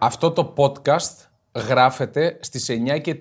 [0.00, 1.24] Αυτό το podcast
[1.68, 3.18] γράφεται στις 9 και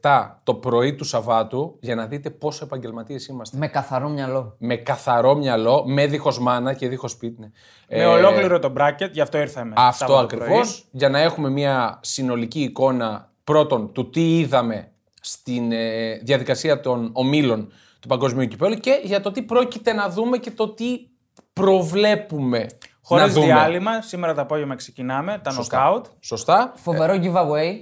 [0.00, 3.56] 37 το πρωί του Σαββάτου για να δείτε πόσο επαγγελματίες είμαστε.
[3.56, 4.54] Με καθαρό μυαλό.
[4.58, 7.40] Με καθαρό μυαλό, με δίχως μάνα και δίχως σπίτι.
[7.40, 7.50] ναι.
[7.88, 9.72] Με Ε, ολόκληρο το bracket, γι' αυτό ήρθαμε.
[9.76, 10.48] Αυτό Σάββατο πρωί.
[10.48, 10.84] ακριβώς.
[10.90, 17.72] Για να έχουμε μια συνολική εικόνα πρώτον του τι είδαμε στην ε, διαδικασία των ομίλων
[18.00, 21.06] του Παγκοσμίου Κυπέλου και για το τι πρόκειται να δούμε και το τι
[21.52, 22.66] προβλέπουμε
[23.04, 23.46] Χωρίς να δούμε.
[23.46, 25.92] διάλειμμα, σήμερα το απόγευμα ξεκινάμε, τα Σωστά.
[25.94, 26.02] knockout.
[26.20, 26.72] Σωστά.
[26.76, 27.74] Φοβερό giveaway.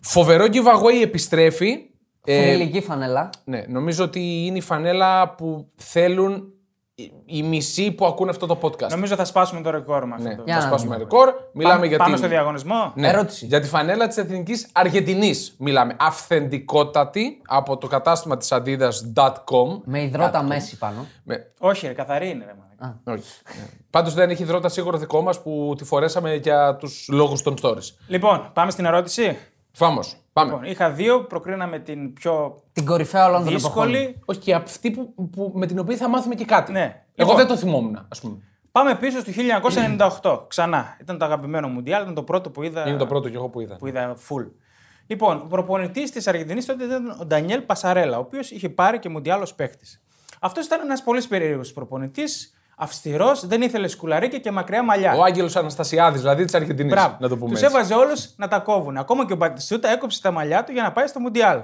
[0.00, 1.88] Φοβερό giveaway επιστρέφει.
[2.24, 3.30] Ε, Θρηλυκή φανέλα.
[3.44, 6.52] ναι, νομίζω ότι είναι η φανέλα που θέλουν
[6.94, 8.88] οι- οι μισοί που ακούν αυτό το podcast.
[8.90, 10.22] Νομίζω θα σπάσουμε το ρεκόρ μας.
[10.22, 10.96] Ναι, Για θα να σπάσουμε δούμε.
[10.96, 11.32] ρεκόρ.
[11.52, 13.46] Μιλάμε Πάμε, για πάμε την- στο διαγωνισμό; Ναι, Ερώτηση.
[13.46, 15.96] Για τη φανέλα της Εθνικής Αργεντινής μιλάμε.
[16.00, 19.80] Αυθεντικότατη από το κατάστημα της Adidas.com.
[19.84, 21.06] Με υδρότα μέση πάνω.
[21.24, 21.52] Με...
[21.58, 22.44] Όχι, ρε, καθαρή είναι.
[22.44, 22.64] Ρε, μαλάκα.
[22.64, 22.69] Όχι.
[23.90, 27.94] Πάντως δεν έχει υδρότα σίγουρο δικό μας που τη φορέσαμε για τους λόγους των stories.
[28.06, 29.38] Λοιπόν, πάμε στην ερώτηση.
[29.72, 30.16] Φάμος.
[30.32, 30.50] Πάμε.
[30.50, 33.86] Λοιπόν, είχα δύο, προκρίναμε την πιο Την κορυφαία όλων των εποχών.
[33.88, 34.20] δύσκολη.
[34.24, 36.72] Όχι και αυτή που, που, με την οποία θα μάθουμε και κάτι.
[36.72, 37.04] Ναι.
[37.14, 37.36] Εγώ Λοιπόν.
[37.36, 38.36] δεν το θυμόμουν, ας πούμε.
[38.72, 39.30] Πάμε πίσω στο
[40.22, 40.44] 1998.
[40.48, 40.96] Ξανά.
[41.00, 42.88] Ήταν το αγαπημένο Μουντιάλ, ήταν το πρώτο που είδα.
[42.88, 43.76] Είναι το πρώτο και εγώ που είδα.
[43.76, 44.46] που είδα full.
[45.06, 49.08] Λοιπόν, ο προπονητής της Αργεντινής τότε ήταν ο Ντανιέλ Πασαρέλα, ο οποίος είχε πάρει και
[49.08, 49.84] Μουντιάλ ω παίχτη.
[50.40, 55.14] Αυτός ήταν ένας πολύ περίεργος προπονητής, αυστηρός, δεν ήθελε σκουλαρίκια και μακριά μαλλιά.
[55.16, 56.92] Ο Άγγελος Αναστασιάδης, δηλαδή της Αργεντινής.
[56.92, 57.16] Μπράβο.
[57.20, 57.50] Να το πούμε.
[57.50, 57.74] Τους έτσι.
[57.74, 58.96] έβαζε όλους να τα κόβουν.
[58.96, 61.60] Ακόμα και ο Μπατιστούτα έκοψε τα μαλλιά του για να πάει στο Μουντιάλ.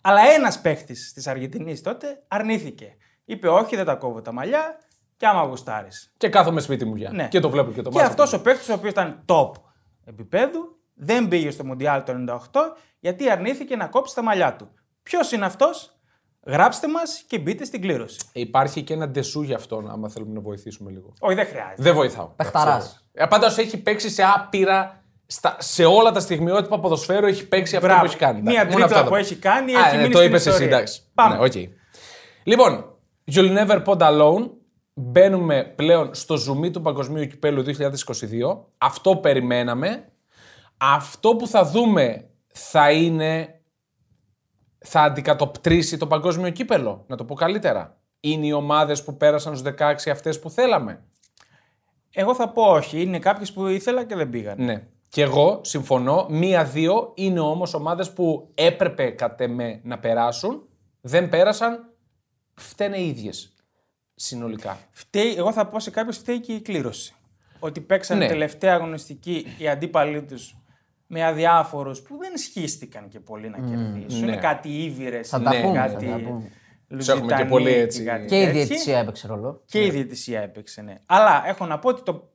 [0.00, 2.96] Αλλά ένας παίχτης της Αργεντινής τότε αρνήθηκε.
[3.24, 4.78] Είπε: Όχι, δεν τα κόβω τα μαλλιά
[5.16, 6.12] και άμα γουστάρεις.
[6.16, 7.10] Και κάθομαι σπίτι μου για.
[7.10, 7.28] Ναι.
[7.28, 8.08] Και το βλέπω και το Και μάθω.
[8.08, 9.50] αυτός ο παίκτη, ο οποίος ήταν top
[10.04, 12.12] επίπεδου, δεν πήγε στο Μουντιάλ το
[12.52, 12.60] 98
[13.00, 14.68] γιατί αρνήθηκε να κόψει τα μαλλιά του.
[15.02, 15.95] Ποιος είναι αυτός,
[16.46, 18.18] γράψτε μας και μπείτε στην κλήρωση.
[18.32, 21.12] Υπάρχει και ένα ντεσού για αυτόν, άμα θέλουμε να βοηθήσουμε λίγο.
[21.20, 21.82] Όχι, δεν χρειάζεται.
[21.82, 22.26] Δεν βοηθάω.
[22.26, 23.08] Παιχταράς.
[23.28, 25.00] Πάντως έχει παίξει σε άπειρα.
[25.28, 28.02] Στα, σε όλα τα στιγμιότυπα ποδοσφαίρου έχει παίξει αυτό Μπράβο.
[28.04, 28.42] που έχει κάνει.
[28.42, 30.28] Μία Εντάξει, μόνο τρίπλα αυτό που θα έχει κάνει Α, έχει ναι, μείνει το στην
[30.30, 30.76] είπες εσύ, ιστορία.
[30.76, 31.00] εντάξει.
[31.14, 31.34] Πάμε.
[31.36, 31.52] Ναι, οκ.
[32.42, 32.84] Λοιπόν,
[33.32, 34.50] You'll Never Pod Alone.
[34.94, 37.72] Μπαίνουμε πλέον στο ζουμί του Παγκοσμίου Κυπέλου 2022.
[38.78, 40.08] Αυτό περιμέναμε.
[40.76, 43.55] Αυτό που θα δούμε θα είναι.
[44.88, 47.96] Θα αντικατοπτρίσει το Παγκόσμιο Κύπελο, να το πω καλύτερα.
[48.20, 51.04] Είναι οι ομάδες που πέρασαν στους 16 αυτές που θέλαμε.
[52.12, 53.02] Εγώ θα πω όχι.
[53.02, 54.64] Είναι κάποιες που ήθελα και δεν πήγαν.
[54.64, 54.86] Ναι.
[55.08, 56.26] Και εγώ συμφωνώ.
[56.30, 60.68] Μία-δύο είναι όμως ομάδες που έπρεπε κατ' εμέ να περάσουν.
[61.00, 61.92] Δεν πέρασαν.
[62.54, 63.52] Φταίνε οι ίδιες.
[64.14, 64.78] Συνολικά.
[64.90, 67.14] Φταίει, εγώ θα πω σε κάποιου φταίει και η κλήρωση.
[67.58, 68.26] Ότι παίξαν Ναι.
[68.26, 70.56] τελευταία αγωνιστική οι αντίπαλοι τους
[71.06, 74.24] με αδιάφορους που δεν σχίστηκαν και πολύ να κερδίσουν.
[74.24, 74.36] ναι.
[74.36, 76.06] Κάτι ήβυρε, Θα τα πούμε, θα κάτι.
[76.06, 76.50] τα πούμε.
[76.88, 78.04] Τους έχουμε και πολύ έτσι.
[78.28, 79.62] Και η διαιτησία έπαιξε ρόλο.
[79.64, 80.94] Και η διαιτησία έπαιξε, ναι.
[81.06, 82.30] Αλλά έχω να πω ότι το,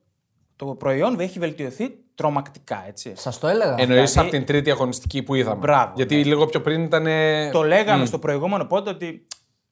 [0.56, 3.12] το προϊόν έχει βελτιωθεί τρομακτικά, έτσι.
[3.16, 3.74] Σας το έλεγα.
[3.78, 5.56] Εννοείς Δηλαδή- από την τρίτη αγωνιστική που είδαμε.
[5.56, 6.22] Μπράβο, Γιατί ναι.
[6.22, 7.06] λίγο πιο πριν ήταν.
[7.52, 9.26] Το λέγαμε στο προηγούμενο πόντο ότι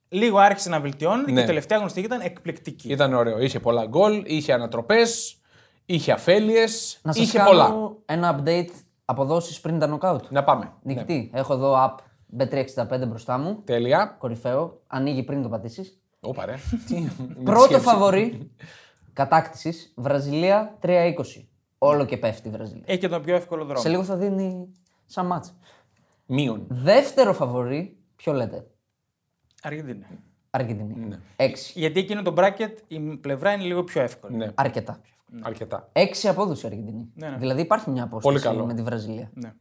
[0.09, 1.43] λίγο άρχισε να βελτιώνεται και Ναι.
[1.43, 2.89] η τελευταία αγωνιστική ήταν εκπληκτική.
[2.89, 3.39] Ήταν ωραίο.
[3.41, 5.41] Είχε πολλά γκολ, είχε ανατροπές,
[5.87, 7.75] είχε αφέλειες, Να σας είχε κάνω πολλά.
[8.07, 8.69] ένα update
[9.11, 10.29] αποδόσεις πριν τα knockout.
[10.29, 10.65] Να πάμε.
[10.83, 10.93] Ναι.
[10.95, 11.31] Νικητή.
[11.35, 11.95] Έχω εδώ app
[12.39, 13.63] Bet365 μπροστά μου.
[13.65, 14.17] Τέλεια.
[14.19, 14.81] Κορυφαίο.
[14.87, 16.01] Ανοίγει πριν το πατήσεις.
[16.21, 16.55] Όπα ρε.
[16.87, 17.09] Τι-
[17.45, 17.85] Πρώτο σκέψη.
[17.85, 18.51] φαβορή
[19.13, 21.13] κατάκτησης Βραζιλία 3-20.
[21.79, 22.85] Όλο και πέφτει η Βραζιλία.
[22.87, 23.81] Έχει και τον πιο εύκολο δρόμο.
[23.81, 24.73] Σε λίγο θα δίνει
[25.07, 25.55] σαν μάτς.
[26.27, 26.67] Μείον.
[26.69, 28.67] Δεύτερο φαβορή, ποιο λέτε;
[29.63, 30.05] Αργεντινή.
[30.51, 30.95] Αργεντινή.
[31.07, 31.19] Ναι.
[31.37, 31.49] 6.
[31.75, 34.37] Γιατί εκείνο το bracket η πλευρά είναι λίγο πιο εύκολη.
[34.37, 35.01] Ναι, Αρκετά.
[35.43, 35.89] Αρκετά.
[35.93, 37.11] 6 απόδοση Αργεντινή.
[37.15, 37.37] Ναι, ναι.
[37.37, 38.67] Δηλαδή υπάρχει μια απόσταση Πολύ καλό.
[38.67, 39.31] με τη Βραζιλία.
[39.35, 39.53] Ναι.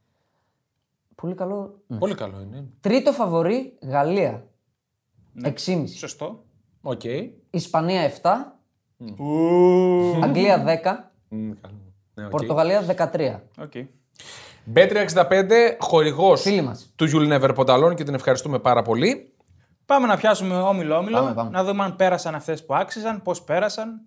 [1.15, 1.79] Πολύ καλό.
[1.87, 1.97] Ναι.
[1.97, 2.67] Πολύ καλό είναι.
[2.79, 4.47] Τρίτο φαβορή, Γαλλία.
[5.33, 5.53] Ναι.
[5.65, 5.83] 6,5.
[5.97, 6.43] Σωστό.
[6.81, 7.01] Οκ.
[7.49, 8.29] Ισπανία 7.
[9.17, 10.19] Ου.
[10.23, 11.11] Αγγλία 10.
[11.29, 11.75] Μμ, καλό.
[12.13, 12.29] Ναι, οκ.
[12.29, 12.81] Πορτογαλία
[13.13, 13.39] 13.
[13.59, 13.71] OK.
[14.75, 16.93] Bet365, χορηγός Φίλοι μας.
[16.95, 19.33] του You'll Never Pod Alone και την ευχαριστούμε πάρα πολύ.
[19.85, 21.49] Πάμε να πιάσουμε όμιλο-όμιλο, Πάμε, πάμε.
[21.49, 24.01] να δούμε αν πέρασαν αυτές που άξιζαν, πώς πέρασαν.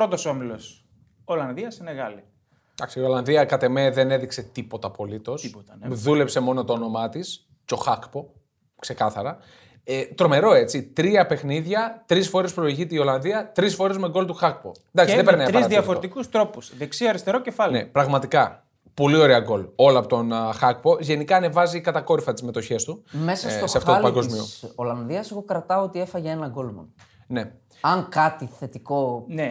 [0.00, 0.84] Πρώτος όμιλος.
[1.24, 2.24] Ολλανδία, Σενεγάλη.
[2.74, 5.40] Εντάξει, η Ολλανδία κατ' εμέ δεν έδειξε τίποτα απολύτως.
[5.42, 5.94] Τίποτα, ναι.
[5.94, 7.48] Δούλεψε μόνο το όνομά της.
[7.64, 8.32] Τζο Χάκπο.
[8.80, 9.38] Ξεκάθαρα.
[9.84, 10.82] Ε, τρομερό έτσι.
[10.82, 14.72] Τρία παιχνίδια, τρεις φορές προηγείται η Ολλανδία, τρεις φορές με γκολ του Χάκπο.
[14.92, 15.68] Εντάξει, Και δεν με περνάει τρεις απαρατήρητο.
[15.68, 16.76] διαφορετικούς τρόπους.
[16.76, 17.72] Δεξί-αριστερό κεφάλι.
[17.72, 18.64] Ναι, πραγματικά.
[18.94, 19.66] Πολύ ωραία γκολ.
[19.76, 20.96] Όλα από τον α, Χάκπο.
[21.00, 23.02] Γενικά ανεβάζει κατακόρυφα τη μετοχή του.
[23.10, 24.42] Μέσα ε, στο σε αυτό το χάλι παγκοσμίο.
[24.42, 26.88] της Ολλανδίας εγώ κρατάω ότι έφαγε ένα γκολ μόνο.
[27.26, 27.52] Ναι.
[27.80, 29.50] Αν κάτι θετικό Ναι.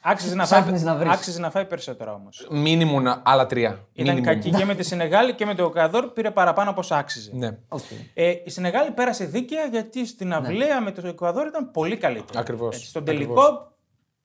[0.00, 1.12] Άξιζε να, φάει, Ψάχνεις να βρεις.
[1.12, 2.46] άξιζε να φάει περισσότερα όμως.
[2.50, 3.78] Μίνιμουμ άλλα τρία.
[3.92, 4.22] Ήταν Minimum.
[4.22, 7.30] κακή και με τη Σενεγάλη και με το Εκουαδόρ πήρε παραπάνω από όσα άξιζε.
[7.34, 7.58] Ναι.
[7.68, 7.80] Οκ.
[8.14, 12.38] Ε, η Σενεγάλη πέρασε δίκαια γιατί στην αυλαία με το Εκουαδόρ ήταν πολύ καλύτερη.
[12.38, 12.74] Ακριβώς.
[12.76, 13.72] Έτσι, στον τελικό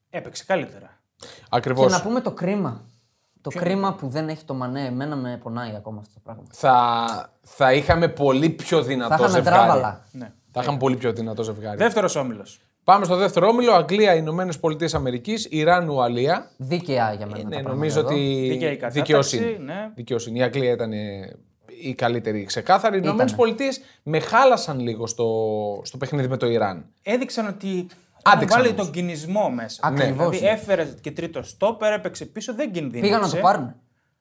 [0.09, 0.99] έπαιξε καλύτερα.
[1.49, 1.85] Ακριβώς.
[1.85, 2.81] Και να πούμε το κρίμα.
[3.41, 6.43] Το κρίμα που δεν έχει το μανέ, εμένα με πονάει ακόμα αυτό το πράγμα.
[6.51, 9.57] Θα, θα είχαμε πολύ πιο δυνατό Θα είχαμε ζευγάρι.
[9.57, 10.05] τράβαλα.
[10.11, 10.31] Ναι.
[10.51, 11.77] Θα είχαμε πολύ πιο δυνατό ζευγάρι.
[11.77, 12.59] Δεύτερος όμιλος.
[12.83, 13.74] Πάμε στο δεύτερο όμιλο.
[13.74, 16.51] Αγγλία, Ηνωμένες Πολιτείες Αμερικής, Ιράν, Ουαλία.
[16.57, 17.38] Δίκαια για μένα.
[17.38, 18.07] Ναι, τα πράγματα νομίζω εδώ.
[18.09, 18.47] ότι.
[18.50, 19.57] Δίκαιη κατάταξη, δικαιοσύνη.
[19.59, 19.91] ναι.
[19.95, 20.39] δικαιοσύνη.
[20.39, 21.35] Η Αγγλία ήταν ε,
[21.83, 22.97] η καλύτερη ξεκάθαρη.
[22.97, 25.27] Οι Ηνωμένες Πολιτείες με χάλασαν λίγο στο,
[25.83, 26.85] στο παιχνίδι με το Ιράν.
[27.01, 27.88] Έδειξαν ότι.
[28.25, 28.83] Άντεξαν Έχουν βάλει όμως.
[28.85, 29.80] τον κινησμό μέσα.
[29.83, 30.30] Ακριβώς.
[30.30, 33.01] Δηλαδή έφερε και τρίτο στόπερ, έπαιξε πίσω, δεν κινδύνευσε.
[33.01, 33.75] Πήγαν να το πάρουν.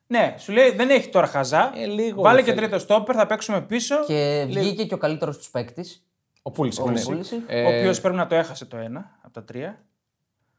[0.07, 1.73] Ναι, σου λέει δεν έχει τώρα χαζά.
[1.77, 2.61] Ε, λίγο Βάλε ρε και φίλε.
[2.61, 4.05] τρίτο στόπερ, θα παίξουμε πίσω.
[4.07, 6.05] Και βγήκε και ο καλύτερος τους παίκτης.
[6.43, 6.85] Ο Πούλησικ.
[6.85, 7.03] Ο Ναι.
[7.03, 7.41] Πούλησικ.
[7.47, 9.85] Ε, Ο οποίος πρέπει να το έχασε το ένα από τα τρία.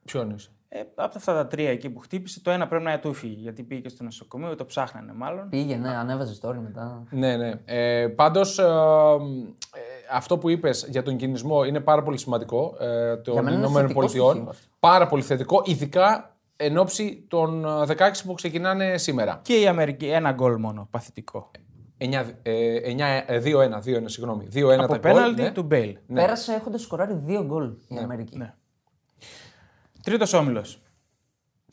[0.05, 3.13] Ποιο εννοείς; Ε, από αυτά τα τρία εκεί που χτύπησε, το ένα πρέπει να του
[3.13, 3.41] φύγει.
[3.41, 5.49] Γιατί πήγε και στο νοσοκομείο, το ψάχνανε μάλλον.
[5.49, 7.03] Πήγε, ναι, ανέβαζε story μετά.
[7.09, 7.53] Ναι, ναι.
[7.65, 8.59] Ε, Πάντως,
[10.11, 13.81] αυτό που είπες για τον κινησμό είναι πάρα πολύ σημαντικό ε, των μένα είναι Ηνωμένων
[13.81, 14.29] θετικό Πολιτειών.
[14.31, 14.67] στοιχείο αυτό.
[14.79, 19.39] Πάρα πολύ θετικό, ειδικά εν ώψη των ε, 16 που ξεκινάνε σήμερα.
[19.43, 21.51] Και η Αμερική, ένα γκολ μόνο, παθητικό.
[22.03, 24.47] 9, ε, 9, ε, 2-1, 2-1, συγγνώμη.
[24.53, 25.51] 2-1 από τα πέναλτι γκολ, ναι.
[25.51, 25.97] του Μπέιλ.
[26.13, 28.37] Πέρασε έχοντας σκοράρει δύο γκολ η Αμερική.
[28.37, 28.53] Ναι.
[30.03, 30.77] Τρίτος όμιλος.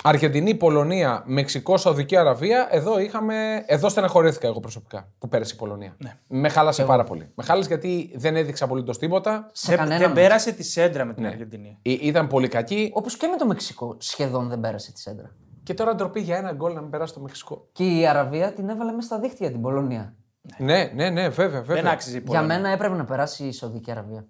[0.05, 2.69] Αργεντινή, Πολωνία, Μεξικό, Σαουδική Αραβία.
[2.71, 5.95] Εδώ, είχαμε, εδώ στεναχωρήθηκα εγώ προσωπικά που πέρασε η Πολωνία.
[5.99, 6.19] Ναι.
[6.29, 7.31] Με χάλασε πάρα πολύ.
[7.35, 9.51] Με χάλασε γιατί δεν έδειξε απολύτως τίποτα.
[9.53, 10.21] Σε Δεν, κανένα δεν μάτς.
[10.21, 11.29] πέρασε τη σέντρα με την Ναι.
[11.29, 11.79] Αργεντινή.
[11.83, 12.91] Ή- Ήταν πολύ κακή.
[12.95, 15.31] Όπως και με το Μεξικό σχεδόν δεν πέρασε τη σέντρα.
[15.63, 17.69] Και τώρα ντροπή για ένα γκολ να μην περάσει το Μεξικό.
[17.73, 20.15] Και η Αραβία την έβαλε μέσα στα δίχτυα την Πολωνία.
[20.59, 21.61] Ναι, ναι, ναι, βέβαια.
[21.63, 21.83] βέβαια.
[21.83, 22.57] Δεν άξιζε η Για Πολωνία.
[22.57, 24.27] μένα έπρεπε να περάσει η Σαουδική Αραβία.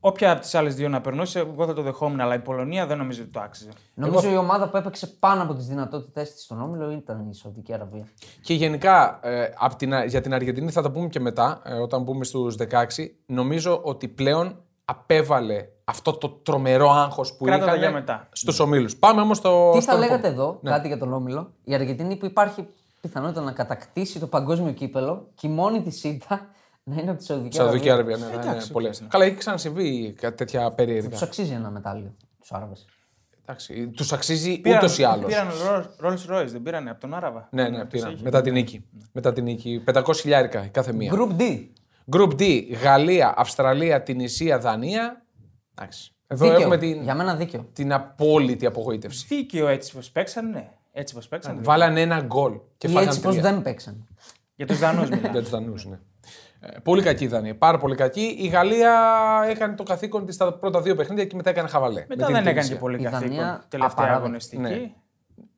[0.00, 2.98] Όποια από τις άλλες δύο να περνούσε, εγώ θα το δεχόμουν, αλλά η Πολωνία δεν
[2.98, 3.70] νομίζω ότι το άξιζε.
[3.94, 7.72] Νομίζω η ομάδα που έπαιξε πάνω από τις δυνατότητές της στον όμιλο ήταν η Σαουδική
[7.74, 8.06] Αραβία.
[8.42, 12.02] Και γενικά ε, απ' την, για την Αργεντινή θα τα πούμε και μετά, ε, όταν
[12.02, 12.64] μπούμε στους 16.
[13.26, 18.28] Νομίζω ότι πλέον απέβαλε αυτό το τρομερό άγχος που Κράτα τα είχαν για μετά.
[18.32, 18.96] στους ομίλους.
[18.96, 19.70] Πάμε όμως στο...
[19.72, 20.10] Τι στο θα επόμενο.
[20.10, 22.68] λέγατε εδώ, κάτι για τον όμιλο, η Αργεντινή που υπάρχει
[23.00, 26.48] πιθανότητα να κατακτήσει το παγκόσμιο κύπελο και η μόνη τη ήττα
[26.82, 28.14] να είναι από τη Σαουδική, Σαουδική Αραβία.
[28.14, 29.02] Αραβία, ναι, ναι, Εντάξει, ναι, πολλές.
[29.08, 31.08] Καλά, έχει ξανασυμβεί κάτι τέτοια περίεργα.
[31.08, 32.86] Τους αξίζει ένα μετάλλιο τους Άραβες.
[33.42, 35.26] Εντάξει, τους αξίζει Πήραν, ούτως ή άλλως.
[35.26, 35.48] Πήραν
[36.02, 37.48] Rolls Royce, δεν πήρανε από τον Άραβα.
[37.50, 38.18] Ναι, ναι, πήραν.
[38.22, 38.84] Μετά την νίκη.
[39.12, 39.84] Μετά την νίκη.
[39.92, 41.12] 500 χιλιάρικα η κάθε μία.
[41.14, 41.66] Group D.
[42.16, 45.22] Group D, Γαλλία, Αυστραλία, Τινησία, Δανία.
[45.74, 46.12] Εντάξει.
[46.26, 46.60] Εδώ Δίκαιο.
[46.60, 47.68] έχουμε την, Για μένα δίκαιο.
[47.72, 49.26] την απόλυτη απογοήτευση.
[49.28, 50.70] Δίκαιο έτσι πως παίξαν, ναι.
[51.00, 51.58] Έτσι πως παίξαν.
[51.62, 53.50] Βάλανε ένα γκολ και Ή φάγανε έτσι πως τρία.
[53.50, 54.06] δεν παίξαν.
[54.54, 55.28] Για τους Δανούς μιλάμε.
[55.32, 55.98] Για τους Δανούς, ναι.
[56.60, 57.56] Ε, πολύ κακή η Δανία.
[57.56, 58.36] Πάρα πολύ κακή.
[58.40, 58.92] Η Γαλλία
[59.48, 62.04] έκανε το καθήκον της στα πρώτα δύο παιχνίδια και μετά έκανε χαβαλέ.
[62.08, 62.74] Μετά με την δεν έκανε Τινησία.
[62.74, 63.28] και πολύ Η καθήκον.
[63.36, 64.22] Δανία Τελευταία απαράδεκτη.
[64.24, 64.62] αγωνιστική.
[64.62, 64.90] Ναι.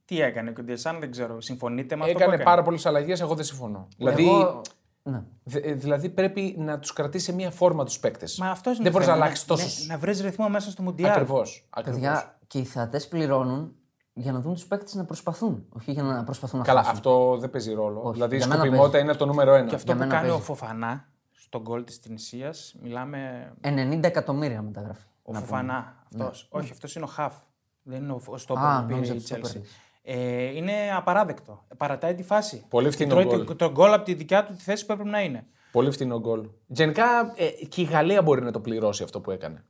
[0.04, 1.40] Τι έκανε και ο Ντιεσάν δεν ξέρω.
[1.40, 2.50] Συμφωνείτε με αυτό που Έκανε; έκανε.
[2.50, 3.20] πάρα πολλές αλλαγές.
[3.20, 3.88] Εγώ δεν συμφωνώ.
[3.96, 4.60] Δηλαδή, Εγώ...
[5.02, 5.22] Ναι.
[5.44, 8.38] δε- ε, δηλαδή πρέπει να τους κρατήσει σε μία φόρμα τους παίκτες.
[8.38, 9.24] Μα αυτός είναι Δεν το μπορείς να θέμα.
[9.24, 9.66] αλλάξεις τόσο.
[9.86, 11.10] Ναι, να βρεις ρυθμό μέσα στο Μουντιάλ.
[11.10, 11.68] Ακριβώς.
[11.84, 13.74] Παιδιά, και οι θεατές πληρώνουν
[14.12, 15.66] για να δουν τους παίκτες να προσπαθούν.
[15.68, 16.94] Όχι για να προσπαθούν να Καλά, χάσουν.
[16.96, 18.10] αυτό δεν παίζει ρόλο.
[18.12, 19.66] δηλαδή η για μένα σκοπιμότητα είναι το νούμερο ένα.
[19.68, 20.44] Και αυτό Για που μένα κάνει ο παίζει.
[20.46, 23.52] Φοφανά στον γκολ της Τινησίας, μιλάμε.
[23.62, 25.04] 90 εκατομμύρια μεταγραφή.
[25.22, 25.94] Ο Φοφανά.
[26.12, 26.46] Αυτός.
[26.50, 27.34] Όχι, αυτός είναι ο Χαφ.
[27.82, 29.54] Δεν είναι ο, ο Α, Στόπερ που πήρε νόμιζα η ότι Στόπερ Chelsea.
[29.54, 29.64] είναι.
[30.02, 31.64] Ε, είναι απαράδεκτο.
[31.76, 32.64] Παρατάει τη φάση.
[32.68, 33.44] Πολύ φθηνό Τρώει γκολ.
[33.44, 35.46] το- τον γκολ από τη δικιά του τη θέση που έπρεπε να είναι.
[35.72, 36.48] Πολύ φθηνό γκολ.
[36.66, 37.04] Γενικά
[37.36, 39.64] ε, και η Γαλλία μπορεί να το πληρώσει αυτό που έκανε.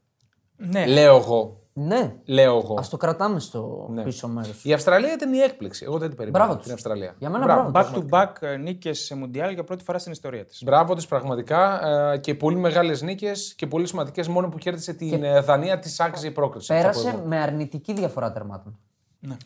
[0.56, 0.86] Ναι.
[0.86, 1.59] Λέω εγώ.
[1.72, 2.74] Ναι, Λέω εγώ.
[2.78, 4.64] ας το κρατάμε στο πίσω μέρος.
[4.64, 5.84] Η Αυστραλία ήταν η έκπληξη.
[5.86, 6.44] Εγώ δεν την περίμενα.
[6.44, 6.66] Μπράβο τους.
[6.66, 7.14] Την Αυστραλία.
[7.18, 7.70] Για μένα Μπράβο.
[7.70, 7.90] μπράβο.
[7.92, 10.62] Back to back νίκες σε Μουντιάλ για πρώτη φορά στην ιστορία της.
[10.64, 14.28] Μπράβο τη πραγματικά ε, και πολύ μεγάλες νίκες και πολύ σημαντικές.
[14.28, 16.66] Μόνο που κέρδισε την ε, Δανία τη άξιζε η πρόκριση.
[16.66, 17.22] θα πω Πέρασε εγώ.
[17.26, 18.78] με αρνητική διαφορά τερμάτων.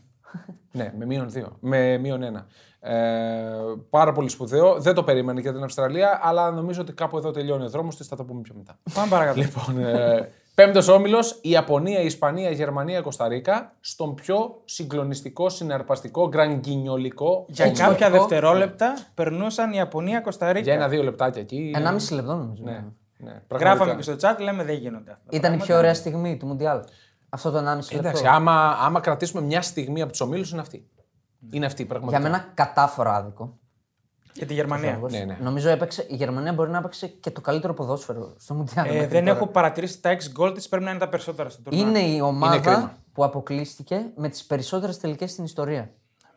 [0.73, 1.57] Ναι, με μείον δύο.
[1.61, 2.47] Με μείον ένα.
[2.81, 2.93] Ε,
[3.91, 4.81] πάρα πολύ σπουδαίο.
[4.81, 8.07] Δεν το περίμενε για την Αυστραλία, αλλά νομίζω ότι κάπου εδώ τελειώνει ο δρόμος της.
[8.07, 8.79] Θα το πούμε πιο μετά.
[8.95, 9.41] Πάμε παρακάτω.
[9.41, 15.49] Λοιπόν, ε, πέμπτος όμιλος, η Ιαπωνία, η Ισπανία, η Γερμανία, η Κωνσταντίνα, στον πιο συγκλονιστικό,
[15.49, 17.45] συναρπαστικό, γκρανγκινιολικό.
[17.49, 18.27] για Έτσι, κάποια λογικό.
[18.27, 20.61] δευτερόλεπτα περνούσαν η Ιαπωνία Κωνσταντίνα.
[20.61, 21.73] Για ένα-δύο λεπτάκια εκεί.
[21.77, 22.63] 1,5 λεπτό νομίζω.
[22.65, 22.85] Ναι, ναι,
[23.19, 23.59] πραγματικά.
[23.59, 25.25] Γράφαμε και στο chat, λέμε δεν γίνονται αυτά.
[25.31, 25.65] τα Ήταν η πράγματα.
[25.65, 26.81] πιο ωραία στιγμή του Μουντιάλ.
[27.29, 27.97] Αυτό το 1,5 λεπτό.
[27.97, 30.89] Εντάξει, άμα, άμα κρατήσουμε μια στιγμή από τους ομίλους, είναι αυτή.
[31.51, 32.21] Είναι αυτή πραγματικά.
[32.21, 33.59] Για μένα κατάφορα άδικο.
[34.35, 35.01] Για τη Γερμανία.
[35.11, 35.39] Ναι, ναι.
[35.41, 38.87] Νομίζω έπαιξε, η Γερμανία μπορεί να έπαιξε και το καλύτερο ποδόσφαιρο στο Μουντιάλ.
[38.87, 39.37] Ε, μέχρι δεν τώρα.
[39.37, 41.89] έχω παρατηρήσει τα 6 γκολ της, πρέπει να είναι τα περισσότερα στο τουρνουά.
[41.89, 42.97] Είναι η ομάδα κρίμα.
[43.13, 45.91] που αποκλείστηκε με τις περισσότερες τελικές στην ιστορία.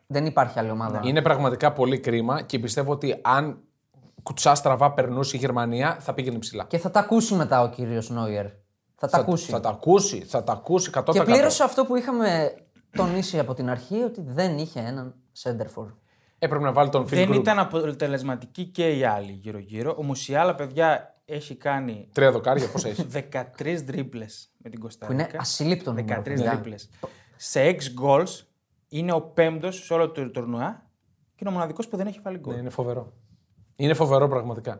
[0.06, 1.00] Δεν υπάρχει άλλη ομάδα.
[1.04, 3.58] Είναι πραγματικά πολύ κρίμα και πιστεύω ότι αν
[4.22, 6.64] κουτσά στραβά περνούσε η Γερμανία, θα πήγαινε ψηλά.
[6.64, 8.46] Και θα τα ακούσει μετά ο κύριος Νόιερ.
[8.94, 9.50] Θα τα ακούσει.
[9.50, 11.02] Θα τα ακούσει, θα τα ακούσει 100%.
[11.12, 12.54] Και πλήρωσε αυτό που είχαμε
[12.96, 15.86] τονίσει από την αρχή ότι δεν είχε έναν Σέντερφορ.
[16.38, 17.34] Έπρεπε να βάλει τον Phil Δεν Group.
[17.34, 19.94] ήταν αποτελεσματικοί και οι άλλοι γύρω-γύρω.
[19.98, 23.06] Ο Μουσιάλα, παιδιά, έχει κάνει Τρία δοκάρια, πώς έχεις.
[23.58, 24.24] 13 τρίπλε
[24.56, 25.22] με την Που Κωνσταντίνα.
[25.28, 26.20] είναι ασύλληπτο νούμερο.
[26.20, 26.50] 13 παιδιά.
[26.50, 26.74] τρίπλε.
[27.36, 28.42] Σε 6 goals
[28.88, 30.86] είναι ο πέμπτος σε όλο το τουρνουά
[31.28, 32.54] και είναι ο μοναδικός που δεν έχει βάλει γκολ.
[32.54, 33.12] Ναι, είναι φοβερό.
[33.76, 34.78] Είναι φοβερό πραγματικά.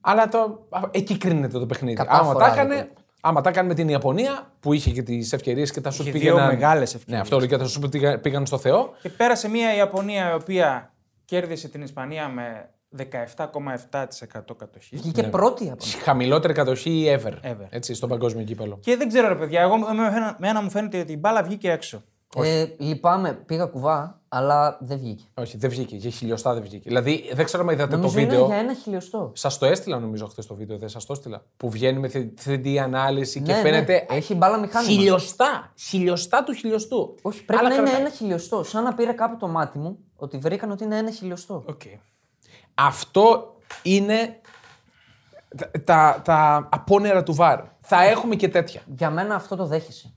[0.00, 0.66] Αλλά το...
[0.70, 1.96] α, εκεί κρίνεται το παιχνίδι.
[1.96, 2.92] Κατάφορα, άμα τα, ρε, έκανε, παιδί.
[3.20, 6.12] Άμα τα έκανε με την Ιαπωνία που είχε και τις ευκαιρίες και τα σουτ Είχε
[6.18, 6.36] πήγαιναν.
[6.36, 7.14] δύο μεγάλες ευκαιρίες.
[7.16, 8.90] Ναι, αυτό λέω και τα σουτ πήγα- πήγαν στο Θεό.
[9.02, 10.92] Και πέρασε μια Ιαπωνία η οποία
[11.24, 14.96] κέρδισε την Ισπανία με 17,7% κατοχή.
[14.96, 17.32] Βγήκε πρώτη από Χαμηλότερη κατοχή ever.
[17.50, 17.66] Ever.
[17.70, 18.78] Έτσι, στον παγκόσμιο κύπελο.
[18.80, 19.86] Και δεν ξέρω, ρε παιδιά, εγώ με
[20.38, 22.02] με ένα μου φαίνεται ότι η μπάλα βγήκε έξω.
[22.36, 25.24] Ε, λυπάμαι, πήγα κουβά, αλλά δεν βγήκε.
[25.34, 25.96] Όχι, δεν βγήκε.
[25.96, 26.88] Για χιλιοστά δεν βγήκε.
[26.88, 28.46] Δηλαδή, δεν ξέρω αν είδατε Νομίζω το είναι βίντεο.
[28.46, 29.32] για ένα χιλιοστό.
[29.34, 31.42] Σας το έστειλα νομίζω χθες το βίντεο, δεν σας το έστειλα.
[31.56, 32.10] Που βγαίνει με
[32.44, 34.06] 3D ανάλυση και Ναι, φαίνεται.
[34.10, 34.92] ναι, έχει μπάλα μηχάνημα.
[34.92, 35.72] Χιλιοστά!
[35.78, 37.14] Χιλιοστά του χιλιοστού.
[37.22, 38.06] Όχι, πρέπει Άλλα να είναι κρατάει.
[38.06, 38.62] ένα χιλιοστό.
[38.64, 41.64] Σαν να πήρε κάπου το μάτι μου ότι βρήκαν ότι είναι ένα χιλιοστό.
[41.68, 41.98] Okay.
[42.74, 44.40] Αυτό είναι
[45.56, 47.60] τα, τα, τα απόνερα του βαρ.
[47.80, 48.80] Θα έχουμε και τέτοια.
[48.96, 50.14] Για μένα αυτό το δέχεσαι.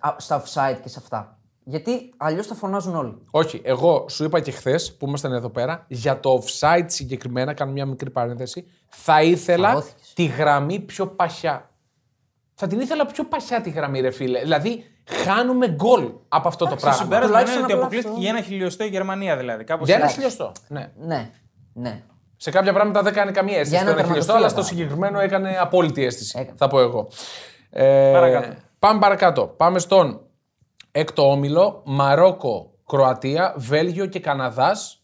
[0.00, 1.33] Α, Στα offside και σε αυτά.
[1.66, 3.14] Γιατί αλλιώς θα φωνάζουν όλοι.
[3.30, 7.72] Όχι, εγώ σου είπα και χθες που ήμασταν εδώ πέρα, για το offside συγκεκριμένα, κάνω
[7.72, 10.12] μια μικρή παρένθεση, θα ήθελα Φαγώθηκες.
[10.14, 11.70] τη γραμμή πιο παχιά.
[12.54, 14.40] Θα την ήθελα πιο παχιά τη γραμμή, ρε φίλε.
[14.40, 16.98] Δηλαδή, χάνουμε γκολ από αυτό το Το πράγμα.
[16.98, 18.26] συμπέρασμα Τουλάχιστον είναι ότι απλά αποκλείστηκε αυτό.
[18.26, 19.64] για ένα χιλιοστό η Γερμανία δηλαδή.
[19.64, 20.16] Κάπως Για ένα έτσι.
[20.16, 20.52] χιλιοστό.
[20.68, 20.90] Ναι.
[20.96, 21.30] Ναι,
[21.72, 22.02] ναι.
[22.36, 24.90] Σε κάποια πράγματα δεν κάνει καμία αίσθηση Για το ένα ένα χιλιοστό, αλλά στο τερματοφύλακα.
[24.92, 26.38] συγκεκριμένο έκανε απόλυτη αίσθηση.
[26.38, 26.56] Έκανε.
[26.58, 27.08] Θα πω εγώ.
[27.70, 28.54] Ε, Παρακάτω.
[28.78, 29.46] Πάμε παρακάτω.
[29.46, 30.20] Πάμε στον
[30.96, 31.82] έκτο όμιλο.
[31.84, 34.98] Μαρόκο, Κροατία, Βέλγιο και Καναδάς.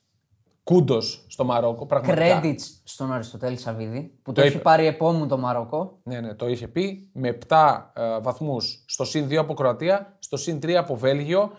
[0.65, 1.87] Κούντος στο Μαρόκο.
[1.87, 2.41] Πραγματικά.
[2.43, 4.63] Credits στον Αριστοτέλη Σαββίδη που Το το, έχει είπε.
[4.63, 5.99] πάρει επόμου το Μαρόκο.
[6.03, 7.11] Ναι, ναι, το είχε πει.
[7.13, 11.51] Με 7 ε, βαθμούς στο συν 2 από Κροατία, στο συν 3 από Βέλγιο.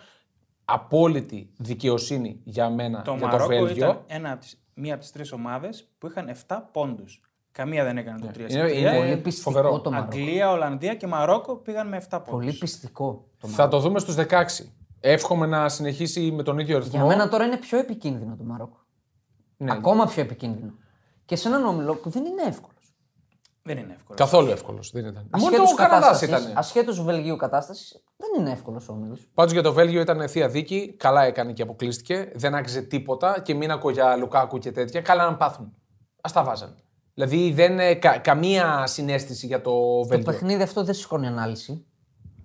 [0.66, 3.86] Απόλυτη δικαιοσύνη για μένα Το για το Μαρόκο Βέλγιο.
[3.86, 7.22] ήταν ένα από τις, μία από τις τρεις ομάδες που είχαν 7 πόντους.
[7.52, 8.74] Καμία δεν έκανε το 3 Είναι- σε 3.
[8.78, 9.80] είναι- Πολύ πιστικό φοβερό.
[9.82, 10.08] το Μαρόκο.
[10.18, 12.32] Αγγλία, Ολλανδία και Μαρόκο πήγαν με 7 πόντους.
[12.46, 13.70] Πολύ πιστικό το Θα Μαρόκο.
[13.78, 14.74] το δούμε στους 16.
[15.00, 16.92] Εύχομαι να συνεχίσει με τον ίδιο ρυθμό.
[16.98, 18.78] Για μένα τώρα είναι πιο επικίνδυνο το Μαρόκο.
[19.58, 19.72] Ναι.
[19.72, 20.74] Ακόμα πιο επικίνδυνο.
[21.26, 22.96] Και σε έναν όμιλο που δεν είναι εύκολος.
[23.64, 24.20] Δεν είναι εύκολος.
[24.22, 24.92] Καθόλου εύκολος.
[24.92, 25.28] Δεν ήταν.
[25.32, 26.58] Μόνο Ασχέτως το Καναδά κατάστασης, ήταν.
[26.58, 29.28] Ασχέτως Βελγίου κατάστασης, δεν είναι εύκολος ο όμιλος.
[29.34, 30.96] Πάντως για το Βέλγιο ήταν θεία δίκη.
[31.00, 32.32] Καλά έκανε και αποκλείστηκε.
[32.36, 35.02] Δεν άξιζε τίποτα και μην ακούω για Λουκάκου και τέτοια.
[35.02, 35.66] Καλά να πάθουν.
[36.22, 36.76] Α τα βάζαν.
[37.14, 40.32] Δηλαδή δεν ε, κα- καμία συνέστηση για το Το Βέλγιο.
[40.32, 41.86] παιχνίδι αυτό δεν σηκώνει ανάλυση.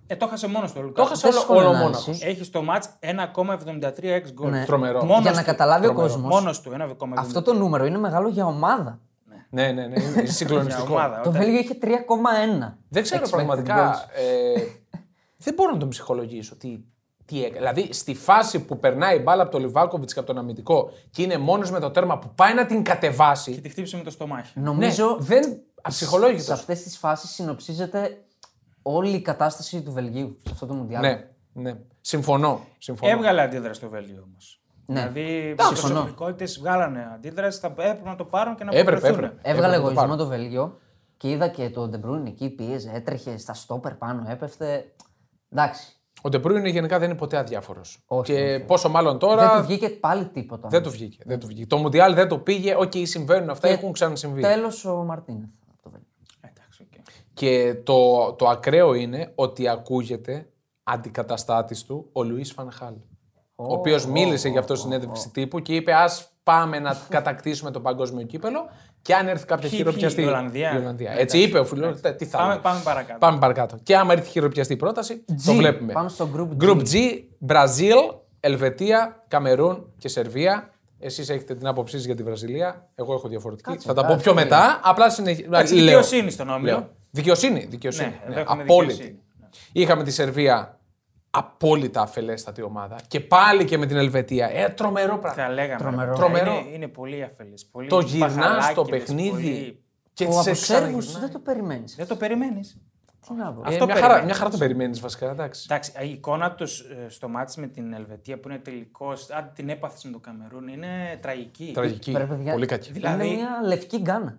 [0.07, 1.03] Ε, το χάσε μόνος στο Το Λουκά.
[1.03, 1.91] έχασε Δεν όλο, σηκώνει όλο ανάλυση.
[2.11, 2.23] μόναχος.
[2.23, 4.51] Έχει στο match 1,73 ex goal.
[4.51, 4.65] Ναι.
[4.65, 5.05] Τρομερό.
[5.05, 5.45] Μόνος Για να του.
[5.45, 6.13] καταλάβει ο Τρομερό.
[6.13, 6.31] κόσμος.
[6.35, 7.15] Μόνος του 1,73.
[7.17, 9.01] Αυτό το νούμερο είναι μεγάλο για ομάδα.
[9.51, 10.03] Ναι, ναι, ναι.
[10.03, 10.93] Είναι Για συγκλονιστικό.
[10.95, 11.21] ομάδα.
[11.21, 12.79] Το Όταν- Βέλγιο είχε 3,1.
[12.89, 13.95] Δεν ξέρω expected πραγματικά.
[13.95, 14.09] goals.
[14.15, 14.61] Ε,
[15.37, 16.57] δεν μπορώ να τον ψυχολογήσω.
[16.57, 16.79] Τι,
[17.27, 17.59] τι έκανε.
[17.59, 21.23] Δηλαδή, στη φάση που περνάει η μπάλα από τον Λιβάκοβιτς και από τον αμυντικό και
[21.23, 23.53] είναι μόνος με το τέρμα που πάει να την κατεβάσει.
[23.55, 24.61] Και τη χτύπησε με το στομάχι.
[24.61, 25.43] Νομίζω Ναι, δεν.
[25.43, 26.53] σε Αψυχολόγητο.
[26.53, 28.25] αυτές τις φάσεις συνοψίζεται
[28.83, 31.03] όλη η κατάσταση του Βελγίου σε αυτό το Μουντιάλ.
[31.03, 31.75] Ναι, ναι.
[32.01, 32.61] Συμφωνώ.
[32.79, 33.13] συμφωνώ.
[33.13, 34.61] Έβγαλε αντίδραση το Βέλγιο όμως.
[34.87, 34.95] Ναι.
[35.01, 35.93] Δηλαδή, οι συμφωνώ.
[35.95, 39.25] προσωπικότητες βγάλανε αντίδραση, θα έπρεπε να το πάρουν και να Έπρεπε, αποκριθούν.
[39.25, 39.49] έπρεπε.
[39.51, 40.17] Έβγαλε Έπρεπε να το εγωισμό πάρω.
[40.17, 40.79] το Βέλγιο
[41.17, 44.95] και είδα και το De Bruyne εκεί πίεζε, έτρεχε στα στόπερ πάνω, έπεφτε.
[45.53, 45.96] Εντάξει.
[46.23, 48.03] Ο Ντεπρούινε γενικά δεν είναι ποτέ αδιάφορος.
[48.07, 48.65] Όχι, Και όχι.
[48.65, 49.57] πόσο μάλλον Δεν τώρα.
[49.61, 50.69] του βγήκε πάλι τίποτα.
[50.69, 51.19] Δεν του βγήκε.
[51.25, 51.67] Δεν του βγήκε.
[51.67, 52.75] Το Μουντιάλ δεν το πήγε.
[52.79, 54.41] Οκ, συμβαίνουν αυτά, Και έχουν ξανασυμβεί.
[54.41, 56.09] Τέλος ο Μαρτίνεθ από το Βέλγιο.
[56.41, 57.05] Εντάξει, οκ.
[57.35, 60.49] Και το, το ακραίο είναι ότι ακούγεται
[60.83, 62.95] αντικαταστάτης του ο Λουίς Φαν Χάαλ.
[63.55, 66.11] ο οποίος μίλησε για αυτό στη συνέντευξη τύπου και είπε: Α
[66.51, 68.69] πάμε να κατακτήσουμε το παγκόσμιο κύπελο
[69.03, 70.17] και αν έρθει κάποια Ποιοι, χειροπιαστή.
[70.17, 70.75] ποιοι, η Ολλανδία.
[70.75, 71.13] η Ολλανδία.
[71.15, 72.01] Ναι, Έτσι είπε ο φίλος.
[72.17, 72.63] Τι θα Πάμε, έλεγε.
[72.63, 73.19] πάμε παρακάτω.
[73.19, 73.77] Πάμε παρακάτω.
[73.83, 75.93] Και άμα έρθει χειροπιαστή πρόταση, το βλέπουμε.
[75.93, 76.67] Πάμε στο group G.
[76.69, 76.95] Group G,
[77.39, 77.97] Μπραζίλ,
[78.41, 80.71] Ελβετία, Καμερούν και Σερβία.
[80.99, 82.89] Εσείς έχετε την άποψή σας για τη Βραζιλία.
[82.95, 83.71] Εγώ έχω διαφορετική.
[83.71, 84.23] Κάτσε, θα τα πω κάτσε.
[84.23, 84.81] πιο μετά.
[84.83, 85.47] Απλά συνεχίζω.
[85.47, 86.91] Εντάξει, δικαιοσύνη στον όμιλο.
[87.11, 87.67] Δικαιοσύνη.
[87.71, 88.09] δικαιοσύνη.
[88.09, 88.93] Ναι, Ναι, εδώ έχουμε απόλυτη.
[88.93, 89.21] δικαιοσύνη.
[89.73, 90.76] Είχαμε τη Σερβία
[91.37, 92.97] απόλυτα αφελέστατη ομάδα.
[93.09, 94.51] Και πάλι και με την Ελβετία.
[94.53, 95.43] Ε, τρομερό πράγμα.
[95.43, 95.79] Θα λέγαμε.
[95.79, 96.15] Τρομερό.
[96.15, 96.53] Τρομερό.
[96.53, 97.67] Είναι, είναι πολύ αφελής.
[97.67, 99.31] Πολύ Το γυρνάς στο μπαχαλάκιδες, παιχνίδι.
[99.31, 99.81] πολύ-
[100.13, 101.21] Και Ο σε από Σέρβους ξαναγυρνάει.
[101.21, 101.95] δεν το περιμένεις.
[101.97, 102.77] Δεν το περιμένεις.
[103.29, 103.61] Τι να πω.
[103.61, 104.25] Ε, Αυτό μια, χαρά, περιμένεις.
[104.25, 105.31] μια χαρά το περιμένεις βασικά.
[105.31, 105.67] Εντάξει.
[105.71, 110.05] Εντάξει, η εικόνα τους στο μάτι με την Ελβετία που είναι τελικός, αν την έπαθες
[110.05, 111.71] με το Καμερούν, είναι τραγική.
[111.75, 112.13] Τραγική.
[112.17, 112.93] Ρε, παιδιά, Πολύ κακή.
[112.93, 114.39] Δηλαδή- Είναι μια λευκή γκάνα.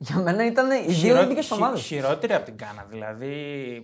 [0.00, 1.80] Για μένα ήταν οι δύο Χειρό- ίδιες χει- ομάδες.
[1.82, 2.86] Χειρότερη από την Κάνα.
[2.90, 3.32] Δηλαδή,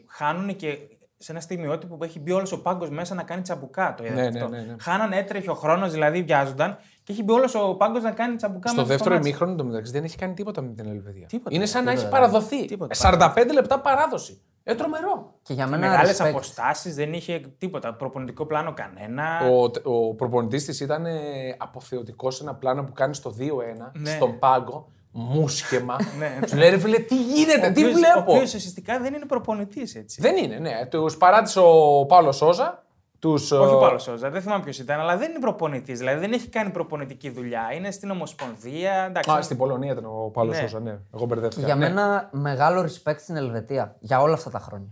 [0.08, 0.78] χάνουν και
[1.24, 3.94] σε ένα στιγμιότυπο που έχει μπει όλος ο πάγκος μέσα να κάνει τσαμπουκά.
[3.94, 4.48] Το είδατε Ναι, ναι, αυτό.
[4.56, 4.74] ναι, ναι.
[4.80, 8.68] Χάνανε, έτρεχε ο χρόνος, δηλαδή βιάζονταν και έχει μπει όλος ο πάγκος να κάνει τσαμπουκά
[8.68, 9.26] Στο μέσα δεύτερο μάτς.
[9.26, 11.26] ημίχρονο εντωμεταξύ δεν έχει κάνει τίποτα με την Ελβετία.
[11.26, 11.56] Τίποτα.
[11.56, 12.64] Είναι σαν να έχει Τίποτα, παραδοθεί.
[12.64, 12.94] Τίποτα.
[12.94, 14.40] 45 λεπτά παράδοση.
[14.66, 15.34] Ε, τρομερό.
[15.42, 16.26] Και για μένα Μεγάλες respect.
[16.28, 17.94] αποστάσεις, δεν είχε τίποτα.
[17.94, 19.24] Προπονητικό πλάνο κανένα.
[19.50, 21.12] Ο, ο προπονητής της ήταν ε,
[21.58, 24.10] αποθεωτικός σε ένα πλάνο που κάνει στο 2-1 Ναι.
[24.10, 24.88] στον πάγκο.
[25.16, 25.96] Μουσχεμα.
[26.18, 26.38] Ναι.
[26.46, 28.32] Του λέει ρε φίλε, τι γίνεται, Ο τι οποίος- Ο βλέπω.
[28.32, 30.20] οποίος ουσιαστικά δεν είναι προπονητής έτσι.
[30.20, 30.86] Δεν είναι, ναι.
[30.90, 32.82] Τους παράτησε ο Παύλο Σόζα,
[33.18, 35.98] τους, Όχι ε, ο Πάλος Σόζα, δεν θυμάμαι ποιος ήταν, αλλά δεν είναι προπονητής.
[35.98, 37.62] Δηλαδή δεν έχει κάνει προπονητική δουλειά.
[37.74, 39.04] Είναι στην Ομοσπονδία.
[39.08, 39.30] Εντάξει.
[39.30, 40.60] Α, στην Πολωνία ήταν ο Πάλος Ναι.
[40.60, 40.98] Σόζα, ναι.
[41.14, 41.66] Εγώ μπερδεύτηκα.
[41.66, 41.88] Για ναι.
[41.88, 44.88] μένα μεγάλο respect στην Ελβετία για όλα αυτά τα χρόνια.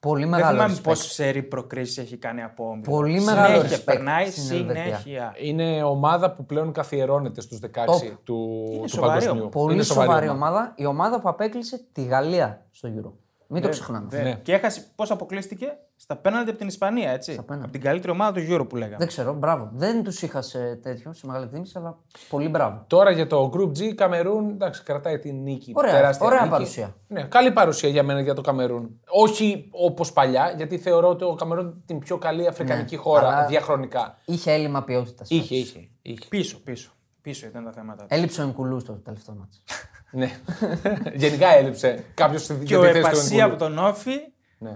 [0.00, 0.82] Πολύ δεν μεγάλο θυμάμαι respect.
[0.82, 2.82] πόσες σερή προκρίσεις έχει κάνει από όμιλο.
[2.90, 4.82] Πολύ μεγάλο Συνέχεια, respect Περνάει στην Ελβετία.
[4.82, 5.34] συνέχεια.
[5.42, 8.16] Είναι ομάδα που πλέον καθιερώνεται στους 16 Top.
[8.24, 9.32] του, Είναι του σοβαρή παγκοσμίου.
[9.32, 9.48] ομάδα.
[9.48, 10.72] Πολύ Είναι σοβαρή, ομάδα.
[10.76, 13.12] Η ομάδα που απέκλεισε τη Γαλλία στο Euro.
[13.50, 14.06] Μην το ξεχνάμε.
[14.10, 14.24] Βέβαια.
[14.32, 14.40] Ναι.
[14.42, 17.34] Και έχασε πώς αποκλείστηκε; Στα πέναλτι από την Ισπανία, έτσι.
[17.34, 17.62] πέναλτι.
[17.64, 18.96] Από την καλύτερη ομάδα του Euro που λέγαμε.
[18.96, 19.70] Δεν ξέρω, μπράβο.
[19.72, 22.84] Δεν τους είχα σε τέτοιο, σε μεγάλη εκτίμηση, αλλά πολύ μπράβο.
[22.86, 25.72] Τώρα για το Group G, Καμερούν, εντάξει, κρατάει την νίκη.
[25.76, 26.50] Ωραία, τεράστια ωραία νίκη.
[26.50, 26.96] παρουσία.
[27.08, 29.00] Ναι, καλή παρουσία για μένα για το Καμερούν.
[29.08, 33.46] Όχι όπως παλιά, γιατί θεωρώ ότι ο Καμερούν την πιο καλή αφρικανική Ναι, χώρα αλλά-
[33.46, 34.18] διαχρονικά.
[34.24, 35.30] Είχε έλλειμμα ποιότητας.
[35.30, 35.88] Είχε, είχε.
[36.02, 36.28] είχε.
[36.28, 36.90] Πίσω, πίσω.
[37.22, 38.02] Πίσω ήταν τα θέματα.
[38.02, 38.06] του.
[38.14, 39.62] Έλειψε ο Ενκουλού στο τελευταίο μάτς.
[40.10, 40.30] ναι.
[41.14, 43.66] Γενικά έλειψε κάποιος στη Και ο για τη θέση του Επασία Ενκούλου.
[43.66, 44.16] από τον Όφη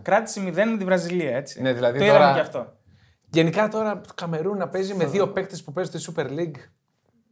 [0.02, 1.62] κράτησε 0 με τη Βραζιλία, έτσι.
[1.62, 2.72] Ναι, δηλαδή το τώρα- είδαμε και αυτό.
[3.30, 6.60] Γενικά τώρα το Καμερούν να παίζει με δύο παίκτες που παίζουν στη Super League.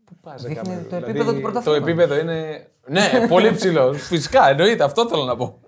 [0.04, 1.88] Πού πας, Δείχνει το επίπεδο του Το πρωταθλήματος.
[1.88, 2.66] επίπεδο είναι.
[2.86, 3.92] Ναι, πολύ ψηλό.
[3.92, 5.60] Φυσικά, εννοείται, αυτό θέλω να πω.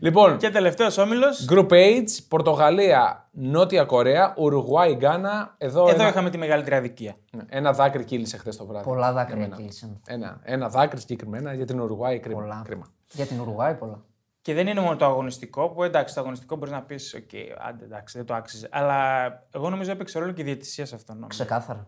[0.00, 1.46] Λοιπόν, Και τελευταίος όμιλος.
[1.50, 5.54] Group H, Πορτογαλία, Νότια Κορέα, Ουρουγουάη, Γκάνα.
[5.58, 7.16] Εδώ, Εδώ ένα, είχαμε τη μεγαλύτερη αδικία.
[7.30, 8.84] Ναι, ένα δάκρυ κύλησε χθες το βράδυ.
[8.84, 9.56] Πολλά δάκρυα Για μένα.
[9.56, 10.00] κύλησαν.
[10.06, 12.40] Ένα, ένα δάκρυ συγκεκριμένα για την Ουρουγουάη κρίμα.
[12.40, 12.62] Πολλά.
[12.64, 12.86] κρίμα.
[13.12, 14.04] Για την Ουρουγάη πολλά.
[14.42, 17.30] Και δεν είναι μόνο το αγωνιστικό, που εντάξει, το αγωνιστικό μπορείς να πεις: Οκ,
[17.68, 18.68] άντε εντάξει, δεν το άξιζε.
[18.70, 19.24] Αλλά
[19.54, 21.18] εγώ νομίζω έπαιξε ρόλο και η διαιτησία σε αυτόν.
[21.18, 21.42] νομίζω.
[21.44, 21.86] Ξεκάθαρα.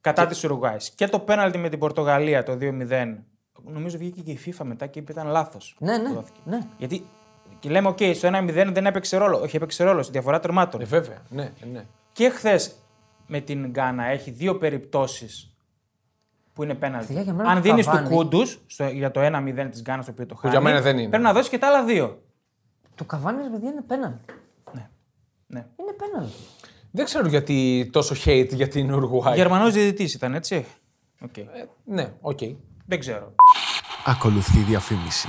[0.00, 0.76] Κατά της Ουρουγάη.
[0.94, 3.24] Και το πέναλτι με την Πορτογαλία το 2-0.
[3.64, 5.76] Νομίζω βγήκε και η FIFA μετά και είπε ήταν λάθος.
[5.78, 6.10] Ναι, ναι.
[6.44, 6.58] ναι.
[6.76, 7.06] Γιατί
[7.62, 9.40] και λέμε: Οκ, στο 1-0 δεν έπαιξε ρόλο.
[9.40, 10.80] Όχι, έπαιξε ρόλο στη διαφορά τερμάτων.
[10.80, 11.84] Ε, βέβαια, ναι, ναι.
[12.12, 12.74] Και χθες
[13.26, 15.54] με την Γκάνα έχει δύο περιπτώσεις
[16.52, 17.06] που είναι πέναλτι.
[17.06, 18.42] Παιδιά, για μένα Αν το δίνεις του Καβάνι-
[18.92, 20.52] για το 1-0 της Γκάνας το οποίο το χάνει.
[20.52, 21.08] για μένα δεν είναι.
[21.08, 22.22] Πρέπει να δώσεις και τα άλλα δύο.
[22.94, 24.34] Το καβάνι, παιδιά, είναι πέναλτι.
[25.46, 25.66] Ναι.
[25.76, 26.32] Είναι πέναλτι.
[26.90, 29.34] Δεν ξέρω γιατί τόσο hate για την Ουρουγουάη.
[29.36, 30.66] Γερμανός διαιτητής ήταν, έτσι;
[31.24, 31.34] Οκ.
[31.84, 32.38] Ναι, οκ.
[32.86, 33.34] Δεν ξέρω.
[34.06, 35.28] Ακολουθεί διαφήμιση.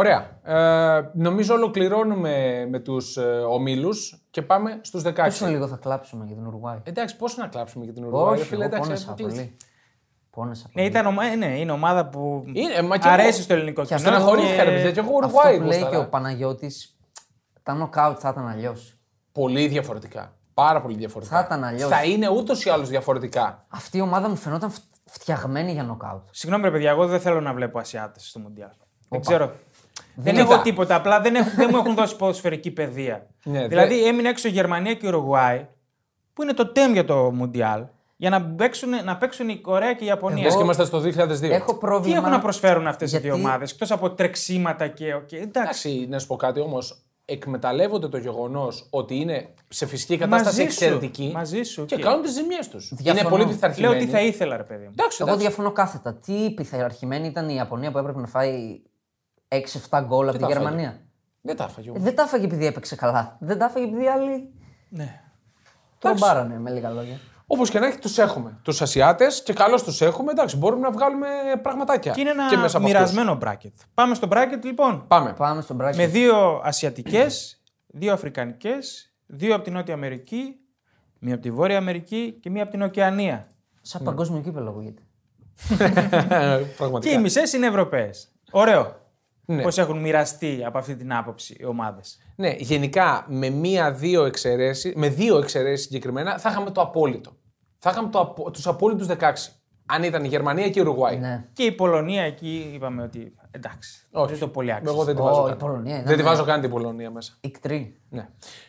[0.00, 0.38] Ωραία.
[0.96, 5.12] Ε, νομίζω ολοκληρώνουμε με τους ε, ομίλους και πάμε στους 16.
[5.14, 6.78] Πόσο λίγο θα κλάψουμε για την Ουρουγάη.
[6.82, 8.34] Εντάξει, πώς να κλάψουμε για την Ουρουγουάη.
[8.38, 9.44] Όχι, φίλε, εγώ εντάξει, πόνεσα αποκλείστηκε.
[9.44, 9.56] πολύ.
[10.30, 10.86] Πόνεσα Ναι, πολύ.
[10.86, 11.36] ήταν ομα...
[11.36, 13.42] ναι, είναι ομάδα που Είναι, μα και αρέσει εγώ.
[13.42, 13.98] στο ελληνικό Και κοινό.
[13.98, 15.90] αυτό Στεναχωρήθηκα, ρε παιδιά, και εγώ Αυτό Ουρουγουάη που λέει γούσταρα.
[15.90, 16.98] και ο Παναγιώτης,
[17.62, 18.98] τα νοκάουτ θα ήταν αλλιώς.
[19.32, 20.32] Πολύ διαφορετικά.
[20.54, 21.36] Πάρα πολύ διαφορετικά.
[21.38, 21.90] Θα ήταν αλλιώς.
[21.90, 23.64] Θα είναι ούτως ή άλλως διαφορετικά.
[23.68, 26.22] Αυτή η ομάδα μου φαινόταν φ- φτιαγμένη για νοκάουτ.
[26.30, 28.70] Συγγνώμη, ρε παιδιά, εγώ δεν θέλω να βλέπω Ασιάτες στο Μουντιάλ.
[29.08, 29.52] Δεν ξέρω.
[30.22, 30.94] Δεν είναι- έχω τίποτα.
[30.94, 33.26] Απλά δεν, έχω, δεν μου έχουν δώσει ποδοσφαιρική παιδεία.
[33.44, 35.66] Ναι, δηλαδή έμεινε έξω η Γερμανία και η Ουρουγουάη,
[36.32, 37.84] που είναι το theme για το Μουντιάλ,
[38.16, 40.42] για να παίξουν, να παίξουν η Κορέα και η Ιαπωνία.
[40.44, 41.50] Λες και είμαστε στο 2002.
[41.50, 42.16] Έχω Τι πρόβλημα.
[42.16, 45.14] έχουν να προσφέρουν αυτές οι γιατί- δύο ομάδες, εκτός από τρεξίματα και.
[45.14, 45.46] οκ, εντάξει.
[45.88, 47.02] Εντάξει, να σου πω κάτι όμως.
[47.24, 50.84] Εκμεταλλεύονται το γεγονός ότι είναι σε φυσική κατάσταση Μαζί σου.
[50.84, 52.00] εξαιρετική Μαζί σου, και οκ.
[52.00, 52.90] κάνουν τις ζημιές τους.
[52.90, 53.28] Είναι Διαφωνώ.
[53.28, 54.04] πολύ Λέω πειθαρχημένοι.
[54.04, 54.90] τι θα ήθελα, ρε παιδί μου.
[54.92, 55.46] Εντάξει, Εγώ εντάξει.
[55.46, 56.14] διαφωνώ κάθετα.
[56.14, 58.80] Τι πειθαρχημένη ήταν η Ιαπωνία που έπρεπε να φάει
[59.90, 60.52] 6-7 γκολ από τη τα έφαγε.
[60.64, 61.00] Γερμανία.
[61.40, 61.88] Δεν τα έφαγε.
[61.88, 62.02] Ε, όμως.
[62.02, 63.36] Δεν τα έφαγε επειδή έπαιξε καλά.
[63.40, 64.50] Δεν τα έφαγε επειδή άλλοι
[64.88, 65.20] Ναι.
[65.98, 67.18] τον μπάρανε με λίγα λόγια.
[67.46, 68.58] Όπως και να έχει, τους έχουμε.
[68.62, 70.30] Τους Ασιάτες και καλώς τους έχουμε.
[70.30, 71.26] Εντάξει, μπορούμε να βγάλουμε
[71.62, 72.12] πραγματάκια.
[72.12, 72.82] Και είναι ένα μέσα από αυτούς.
[72.92, 73.72] μοιρασμένο bracket.
[73.94, 75.04] Πάμε στο bracket λοιπόν.
[75.08, 75.32] Πάμε.
[75.32, 75.96] Πάμε στον bracket.
[75.96, 80.56] Με δύο Ασιατικές, δύο Αφρικανικές, δύο από την Νότια Αμερική,
[81.18, 83.46] μία από τη Βόρεια Αμερική και μία από την Οκεανία.
[83.80, 85.02] Σαν παγκόσμιο κύπελο ακούγεται.
[85.78, 87.14] Και Πραγματικά.
[87.14, 88.28] οι μισές είναι Ευρωπαίες.
[88.50, 88.99] Ωραίο.
[89.54, 89.62] Ναι.
[89.62, 92.18] Πώς έχουν μοιραστεί από αυτή την άποψη οι ομάδες.
[92.36, 97.30] Ναι, γενικά με μία-δύο εξαιρέσεις, με δύο εξαιρέσεις συγκεκριμένα, θα είχαμε το απόλυτο.
[97.78, 98.50] Θα είχαμε το απο...
[98.50, 99.32] τους απόλυτους 16.
[99.86, 101.16] Αν ήταν η Γερμανία και η Ουρουγουάη.
[101.18, 101.44] Ναι.
[101.52, 104.06] Και η Πολωνία εκεί είπαμε ότι εντάξει.
[104.10, 104.30] Όχι.
[104.30, 104.90] Δεν το πολύ άξιζε.
[104.92, 105.56] Εγώ δεν τη Ω, βάζω η καν.
[105.56, 107.32] Πολωνία ήταν- Δεν τη βάζω καν την Πολωνία μέσα.
[107.40, 108.00] Ικτρή.
[108.08, 108.28] Ναι.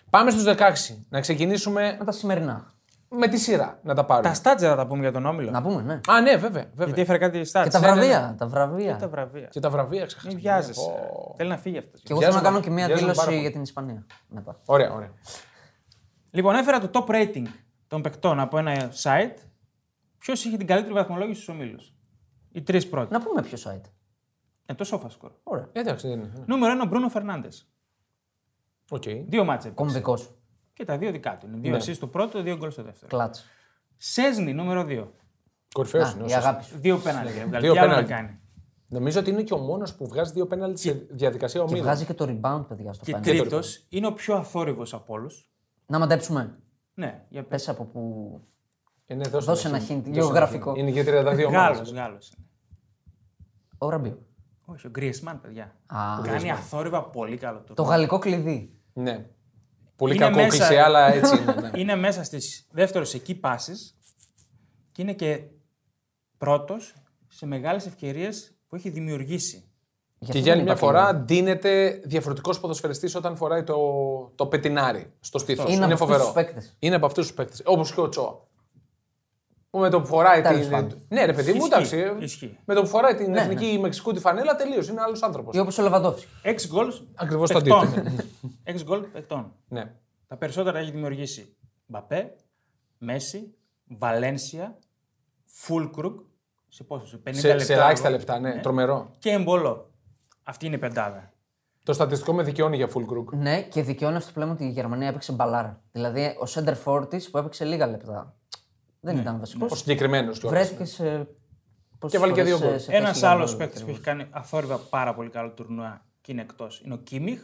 [0.10, 0.96] Πάμε στους 16.
[1.10, 2.74] Να ξεκινήσουμε Με τα σημερινά.
[3.17, 4.28] Με τη σειρά να τα πάρουμε.
[4.28, 5.52] Τα στάτζα θα τα πούμε για τον Όμιλο.
[5.52, 6.00] Να πούμε, ναι.
[6.08, 6.50] Α, ναι, βέβαια.
[6.63, 6.86] βέβαια.
[6.86, 7.80] Γιατί έφερε κάτι Και στάτζα.
[7.80, 7.93] τα ναι, ναι.
[8.08, 8.36] βραβεία.
[8.38, 8.95] Τα βραβεία.
[8.97, 9.47] Τα βραβεία.
[9.47, 10.34] Και τα βραβεία ξεχάσαμε.
[10.34, 10.82] Μην βιάζεσαι.
[10.89, 11.34] Ω.
[11.38, 12.02] Θέλει να φύγει αυτός.
[12.02, 13.41] Και εγώ θέλω να Βιάζομαι- κάνω και μια βιάζομαι πάρα δήλωση πολύ.
[13.41, 14.06] για την Ισπανία.
[14.28, 14.60] Μετά.
[14.65, 15.12] Ωραία, ωραία.
[16.32, 17.45] Λοιπόν, έφερα το top rating
[17.88, 19.38] των παικτών από ένα site.
[20.17, 21.93] Ποιος είχε την καλύτερη βαθμολόγηση στους ομίλους;
[22.52, 23.13] Οι τρεις πρώτοι.
[23.13, 23.89] Να πούμε ποιο site.
[24.65, 25.32] Ε, το SofaScore.
[25.43, 25.69] Ωραία.
[25.71, 26.32] Εντάξει, δεν είναι.
[26.45, 27.69] Νούμερο 1 ο Μπρούνο Φερνάντες.
[28.89, 29.04] Οκ.
[29.28, 29.69] Δύο ματς, ε.
[29.69, 30.36] Κομβικός.
[30.73, 31.45] Και τα δύο δικά του.
[31.47, 31.62] Είναι Ναι.
[31.62, 33.07] δύο assist στο πρώτο, δύο γκολ στο δεύτερο.
[33.07, 33.45] Κλατς.
[33.97, 35.07] Σέσνη, νούμερο 2.
[35.73, 36.21] Κορυφαίος είναι.
[36.21, 36.77] Η όσο- αγάπη σου.
[36.79, 37.39] Δύο πέναλτι.
[37.39, 37.60] έβγαλε.
[37.60, 38.13] Δύο Τι άλλο να πέναλτι.
[38.13, 38.39] κάνει.
[38.88, 41.84] Νομίζω ότι είναι και ο μόνος που βγάζει δύο πέναλτι σε διαδικασία Και ομίλων.
[41.86, 43.38] βγάζει και το rebound, παιδιά, στο Και πέναλτι.
[43.39, 45.49] τρίτο είναι ο πιο αθόρυβος από όλους.
[45.86, 46.57] Να μαντέψουμε.
[46.93, 47.49] Ναι, για πες.
[47.49, 48.01] Πες από που.
[49.05, 49.91] Είναι, δώσε Δώσε ένα ένα hint.
[49.91, 50.69] hint, Δώσε γεωγραφικό.
[50.69, 50.81] ένα hint.
[50.81, 51.91] Είναι και 32 Γάλλος, ομάδες.
[51.93, 52.34] Γάλλος.
[53.77, 54.17] Ο Ραμπίο.
[54.65, 55.75] Όχι, ο Γκρίσμαν, παιδιά.
[55.86, 57.73] Α, Κάνει αθόρυβα πολύ καλό του.
[57.73, 58.79] το γαλλικό κλειδί.
[58.93, 59.25] Ναι.
[60.02, 61.54] Πολύ Είναι κακό μέσα- κλισέ, αλλά έτσι είναι.
[61.54, 61.70] ναι.
[61.80, 63.98] Είναι μέσα στις δεύτερο εκεί πάσεις
[64.92, 65.42] και είναι και
[66.38, 66.94] πρώτος
[67.28, 69.56] σε μεγάλες ευκαιρίες που έχει δημιουργήσει.
[69.56, 71.24] Γι' Και αυτό για άλλη δεν μια είπα φορά κλειδί.
[71.26, 73.78] ντύνεται διαφορετικός ποδοσφαιριστής όταν φοράει το,
[74.36, 75.66] το πετινάρι στο στήθος.
[75.66, 76.24] Είναι Είναι, από αυτούς φοβερό.
[76.24, 76.76] τους παίκτες.
[76.80, 77.62] Είναι από αυτούς τους παίκτες.
[77.66, 78.48] Όπως και ο Τσό.
[79.71, 80.69] Που με το που φοράει Τέλος την.
[80.69, 81.01] πάντων.
[81.07, 81.97] Ναι, ρε παιδί μου, Ισχύει, εντάξει.
[81.97, 82.57] ε, ισχύει.
[82.65, 84.88] Με το που φοράει την Ναι, εθνική Μεξικού τη φανέλα, τελείως.
[84.88, 85.55] Είναι άλλος άνθρωπος.
[85.55, 86.27] Ή όπως ο Λεβαντόφσκι.
[86.43, 86.93] 6 γκολ.
[87.15, 87.88] Ακριβώς το παιχτών.
[87.88, 88.23] αντίθετο.
[88.63, 89.53] 6 γκολ παιχτών.
[89.67, 89.91] Ναι.
[90.27, 91.55] Τα περισσότερα έχει δημιουργήσει
[91.86, 92.36] Μπαπέ,
[92.97, 93.53] Μέση,
[93.86, 94.77] Βαλένσια,
[95.45, 96.19] Φούλκρουγκ.
[96.67, 97.63] Σε πόσο, σε 50 Σε, λεπτά.
[97.63, 98.17] σε ελάχιστα εγώ.
[98.17, 98.60] λεπτά, ναι.
[98.62, 99.10] Τρομερό.
[99.19, 99.91] Και Εμπολό.
[100.43, 101.31] Αυτή είναι η πεντάδα.
[101.84, 103.25] Το στατιστικό με δικαιώνει για full group.
[103.38, 105.81] Ναι, και δικαιώνει αυτό που λέμε ότι η Γερμανία έπαιξε μπαλάρα.
[105.91, 108.36] Δηλαδή ο center for της που έπαιξε λίγα λεπτά.
[109.04, 109.72] Δεν ήταν βασικός.
[109.72, 110.60] Ο συγκεκριμένος κιόλας.
[110.60, 111.28] Βρέθηκες σε.
[112.00, 112.78] πόσες Και βάλει και φορές δύο γκολ.
[112.78, 114.08] σε- σε θέση Ένας για άλλος γκολ, παίκτης που ακριβώς.
[114.08, 117.40] έχει κάνει αθόρυβα πάρα πολύ καλό τουρνουά και είναι εκτός είναι ο Κίμιχ,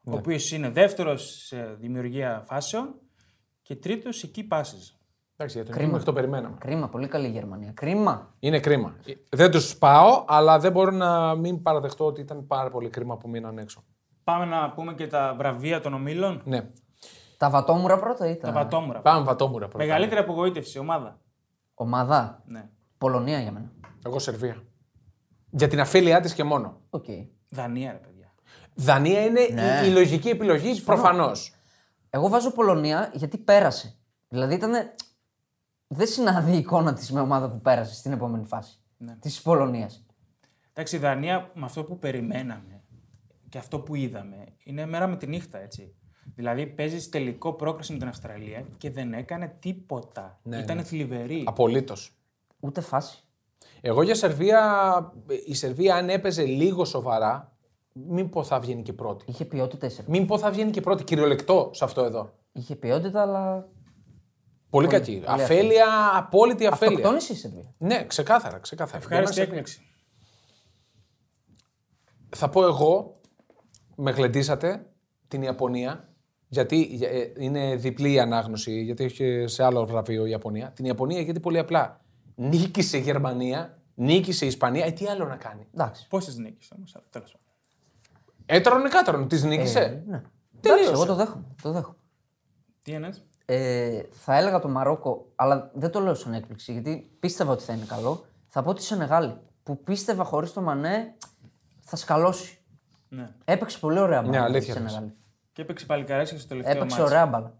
[0.00, 0.14] Ναι.
[0.14, 2.94] ο οποίος είναι δεύτερος σε δημιουργία φάσεων
[3.62, 4.94] και τρίτος σε key passes.
[5.36, 5.88] Εντάξει, για τον Κρίμα.
[5.88, 6.56] Κίμιχ το περιμέναμε.
[6.60, 7.72] Κρίμα, πολύ καλή η Γερμανία.
[7.72, 8.34] Κρίμα.
[8.38, 8.96] Είναι κρίμα.
[9.30, 13.28] Δεν τους πάω, αλλά δεν μπορώ να μην παραδεχτώ ότι ήταν πάρα πολύ κρίμα που
[13.28, 13.84] μείναν έξω.
[14.24, 16.42] Πάμε να πούμε και τα βραβεία των ομίλων.
[16.44, 16.70] Ναι.
[17.38, 18.52] Τα βατόμουρα πρώτα ήταν.
[18.52, 19.00] Τα βατόμουρα.
[19.00, 19.84] Πάμε βατόμουρα πρώτα.
[19.84, 21.20] Μεγαλύτερη απογοήτευση, ομάδα.
[21.74, 22.42] Ομάδα.
[22.46, 22.68] Ναι.
[22.98, 23.72] Πολωνία για μένα.
[24.06, 24.62] Εγώ Σερβία.
[25.50, 26.80] Για την αφέλειά της και μόνο.
[26.90, 27.04] Οκ.
[27.50, 28.32] Δανία, ρε παιδιά.
[28.74, 29.80] Δανία είναι Ναι.
[29.84, 31.54] η, η λογική επιλογή προφανώς.
[32.10, 33.96] Εγώ βάζω Πολωνία γιατί πέρασε.
[34.28, 34.72] Δηλαδή ήταν.
[35.86, 38.80] Δεν συνάδει η εικόνα της με ομάδα που πέρασε στην επόμενη φάση.
[38.96, 39.16] Ναι.
[39.20, 40.06] Της Πολωνίας.
[40.72, 42.82] Εντάξει, η Δανία με αυτό που περιμέναμε
[43.48, 45.94] και αυτό που είδαμε είναι μέρα με τη νύχτα, έτσι.
[46.34, 50.38] Δηλαδή παίζεις τελικό πρόκριση με την Αυστραλία και δεν έκανε τίποτα.
[50.42, 50.82] Ναι, Ήταν ναι.
[50.82, 51.44] θλιβερή.
[51.46, 52.12] Απολύτως.
[52.60, 53.22] Ούτε φάση.
[53.80, 55.12] Εγώ για Σερβία,
[55.46, 57.56] η Σερβία αν έπαιζε λίγο σοβαρά,
[57.92, 59.24] μην πω θα βγαίνει και πρώτη.
[59.28, 60.18] Είχε ποιότητα η Σερβία.
[60.18, 61.04] Μην πω θα βγαίνει και πρώτη.
[61.04, 62.32] Κυριολεκτό σε αυτό εδώ.
[62.52, 63.68] Είχε ποιότητα, αλλά.
[64.70, 65.12] Πολύ, κακή.
[65.12, 66.96] πολύ αφέλεια, απόλυτη αφέλεια.
[66.96, 67.74] Αυτοκτόνησε η Σερβία.
[67.78, 68.58] Ναι, ξεκάθαρα.
[68.58, 68.98] ξεκάθαρα.
[68.98, 69.82] Ευχάριστη Για μένα έκπληξη.
[72.36, 73.20] Θα πω εγώ,
[73.94, 74.86] με γλεντήσατε
[75.28, 76.08] την Ιαπωνία,
[76.48, 80.70] γιατί ε, είναι διπλή η ανάγνωση, γιατί έχει σε άλλο βραβείο η Ιαπωνία.
[80.70, 82.00] Την Ιαπωνία γιατί πολύ απλά
[82.34, 85.66] νίκησε η Γερμανία, νίκησε η Ισπανία, ε, τι άλλο να κάνει.
[85.74, 86.06] Εντάξει.
[86.08, 87.46] Πόσες νίκε όμως, τέλος πάντων.
[88.46, 89.80] Έτρωνε κάτρωνε, τις νίκησε.
[89.80, 90.22] Ε, ναι.
[90.60, 90.82] Τελείωσε.
[90.82, 91.44] Εντάξει, εγώ το δέχομαι.
[91.62, 91.96] Το δέχομαι.
[92.82, 93.10] Τι είναι.
[93.44, 97.72] Ε, θα έλεγα το Μαρόκο, αλλά δεν το λέω σαν έκπληξη, γιατί πίστευα ότι θα
[97.72, 98.24] είναι καλό.
[98.48, 101.14] Θα πω τη Σενεγάλη, που πίστευα χωρίς το Μανέ
[101.80, 102.58] θα σκαλώσει.
[103.08, 103.30] Ναι.
[103.44, 104.32] Έπαιξε πολύ ωραία μπάλα.
[104.32, 105.12] Ναι, η αλήθεια Σενεγάλη.
[105.58, 107.10] Και έπαιξε παλικαρέσια στο τελευταίο Έπαιξε μάτς.
[107.10, 107.54] ωραία μπάλα.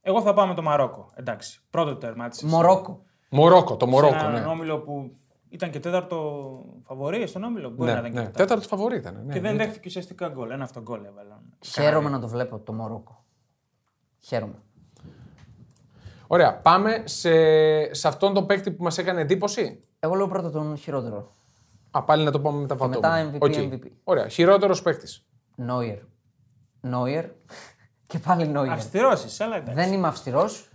[0.00, 1.10] Εγώ θα πάω με το Μαρόκο.
[1.14, 1.60] Εντάξει.
[1.70, 2.46] Πρώτο τέρμα τη.
[2.46, 3.02] Μορόκο.
[3.30, 4.44] Μορόκο, το Μορόκο, Έναν ναι.
[4.44, 5.16] όμιλο που
[5.48, 6.40] ήταν και τέταρτο
[6.82, 7.70] φαβορή στον όμιλο.
[7.70, 8.24] Μπορεί να Ναι, ήταν και ναι.
[8.24, 8.42] τέταρτο.
[8.42, 9.22] Τέταρτο φαβορή ήταν.
[9.26, 9.64] Ναι, Και δεν ναι.
[9.64, 10.50] δέχτηκε ουσιαστικά γκολ.
[10.50, 11.28] Ένα αυτό γκολ έβαλε.
[11.64, 13.24] Χαίρομαι να το βλέπω το Μορόκο.
[14.20, 14.62] Χαίρομαι.
[16.26, 17.30] Ωραία, πάμε σε,
[17.94, 19.80] σε αυτόν τον παίκτη που μας έκανε εντύπωση.
[19.98, 21.30] Εγώ λέω πρώτα τον χειρότερο.
[21.90, 23.24] Α, πάλι να το πάμε με τα βατόμουρα.
[23.24, 23.54] μετά MVP, Οκ.
[23.56, 23.90] MVP.
[24.04, 25.26] Ωραία, χειρότερος παίκτης.
[25.56, 25.98] Νόιερ.
[26.80, 27.24] Νόιερ.
[28.06, 28.72] και πάλι Νόιερ.
[28.72, 29.74] Αυστηρός είσαι, αλλά εντάξει.
[29.74, 30.68] Δεν είμαι αυστηρός.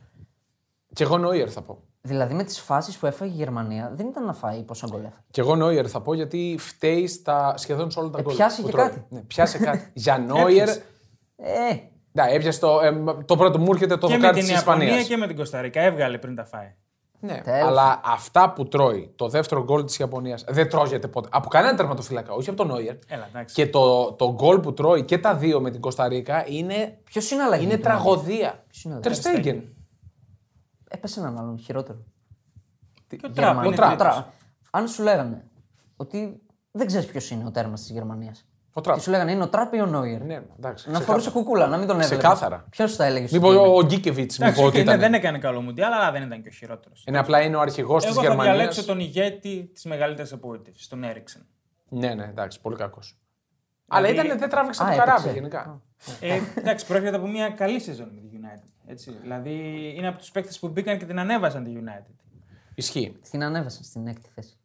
[0.93, 1.83] Και εγώ Νόιερ θα πω.
[2.01, 5.23] Δηλαδή με τις φάσεις που έφαγε η Γερμανία δεν ήταν να φάει πόσα γκολ έφαγε.
[5.31, 8.35] Και εγώ Νόιερ θα πω γιατί φταίει στα, σχεδόν σε όλα τα Ε, γκολ.
[8.35, 8.85] πιάσε που και τρώει.
[8.89, 9.05] κάτι.
[9.09, 9.91] Ναι, πιάσε κάτι.
[10.03, 10.47] Για Νόιερ.
[10.69, 10.83] Έπιασε.
[11.35, 11.73] Ε,
[12.11, 14.85] Ναι, έπιασε το, ε, το πρώτο μου έρχεται το και με δοκάρι την τη Ιαπωνία
[14.87, 15.07] Ισπανία.
[15.07, 15.81] και με την Κωνσταντίνα.
[15.83, 16.75] Έβγαλε πριν τα φάει.
[17.23, 17.67] Ναι, Τέλος.
[17.67, 21.29] αλλά αυτά που τρώει το δεύτερο γκολ της Ιαπωνίας δεν τρώγεται ποτέ.
[21.31, 22.95] Από κανένα τερματοφύλακα, όχι από τον Νόιερ.
[23.07, 23.55] Έλα, εντάξει.
[23.55, 27.43] Και το, το γκολ που τρώει και τα δύο με την Κωνσταντίνα είναι, Ποιος είναι
[27.43, 27.63] αλλαγή.
[27.63, 28.63] είναι του τραγωδία.
[28.67, 29.61] Ποιος είναι ο Ter Ter Stegen.
[30.89, 31.97] Έπεσε έναν άλλον χειρότερο.
[33.07, 33.53] Και ο Γερμανία.
[33.53, 33.65] Τραπ.
[33.65, 33.97] είναι Τραπ.
[33.97, 34.15] τρίτος.
[34.15, 34.33] Τρα-
[34.71, 35.43] Αν σου λέγανε
[35.95, 38.45] ότι δεν ξέρεις ποιος είναι ο τέρμας της Γερμανίας.
[38.73, 38.95] Ο Τραπ.
[38.95, 40.49] Και σου λέγανε είναι ο Τραπ ή ο Νόιερ; Ναι, εντάξει.
[40.59, 41.03] να ξεκάθαρα.
[41.05, 42.15] φορούσε κουκούλα, να μην τον έβλεπε.
[42.21, 42.65] Ξεκάθαρα.
[42.69, 43.27] Ποιος θα έλεγε.
[43.31, 44.99] Μην πω ο Γκίκεβιτς, μην Εντάξει, πω ότι όχι, ναι, ήταν.
[45.11, 47.03] δεν έκανε καλό μουντιάλ, αλλά δεν ήταν και ο χειρότερος.
[47.07, 48.55] Είναι απλά είναι ο αρχηγός της Εγώ θα Γερμανίας.
[48.55, 51.45] διαλέξω τον ηγέτη της μεγαλύτερης απογοήτευση, τον Έριξεν.
[51.89, 53.17] Ναι, ναι, εντάξει, πολύ κακός.
[53.87, 55.11] Αλλά Δηλαδή- ήταν, δεν τράβηξε Α, το έπαιξε.
[55.11, 55.81] καράβι γενικά.
[56.19, 58.69] Ε, εντάξει, πρόκειται από μια καλή σεζόν με τη United.
[58.87, 59.17] Έτσι.
[59.21, 59.53] Δηλαδή
[59.97, 62.15] είναι από τους παίκτες που μπήκαν και την ανέβασαν τη United.
[62.75, 63.15] Ισχύει.
[63.31, 64.55] Την ανέβασαν στην έκτη θέση.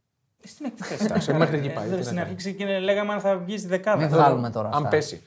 [0.47, 1.05] Ε, Στην έκτη θέση.
[1.05, 2.21] Εντάξει, μέχρι εκεί πάει, Ε, τι να Στην κάνει.
[2.21, 3.99] αρχή ξεκίνησε, λέγαμε αν θα βγεις στη δεκάδα.
[3.99, 4.69] Μην βγάλουμε τώρα.
[4.69, 4.89] Αν αυτά.
[4.89, 5.23] πέσει.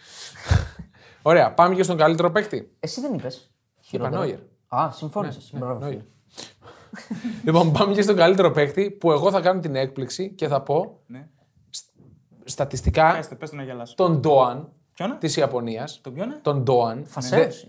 [1.21, 2.71] Ωραία, πάμε και στον καλύτερο παίκτη.
[2.79, 3.51] Εσύ δεν είπες.
[3.81, 4.21] Χειρότερο.
[4.21, 4.37] Νόιερ.
[4.67, 5.51] Α, συμφώνησες.
[5.53, 5.79] Μπράβο.
[5.79, 5.99] Νόιερ.
[5.99, 6.03] φίλε.
[7.43, 10.99] λοιπόν, πάμε και στον καλύτερο παίκτη που εγώ θα κάνω την έκπληξη και θα πω
[11.07, 11.27] Ναι.
[12.43, 13.95] στατιστικά Πες το, πες το να γελάσω.
[13.95, 15.99] τον Ντόαν Ποιον; της Ιαπωνίας.
[16.03, 17.05] Το ποιον; Τον Ντόαν.
[17.05, 17.67] Φασέος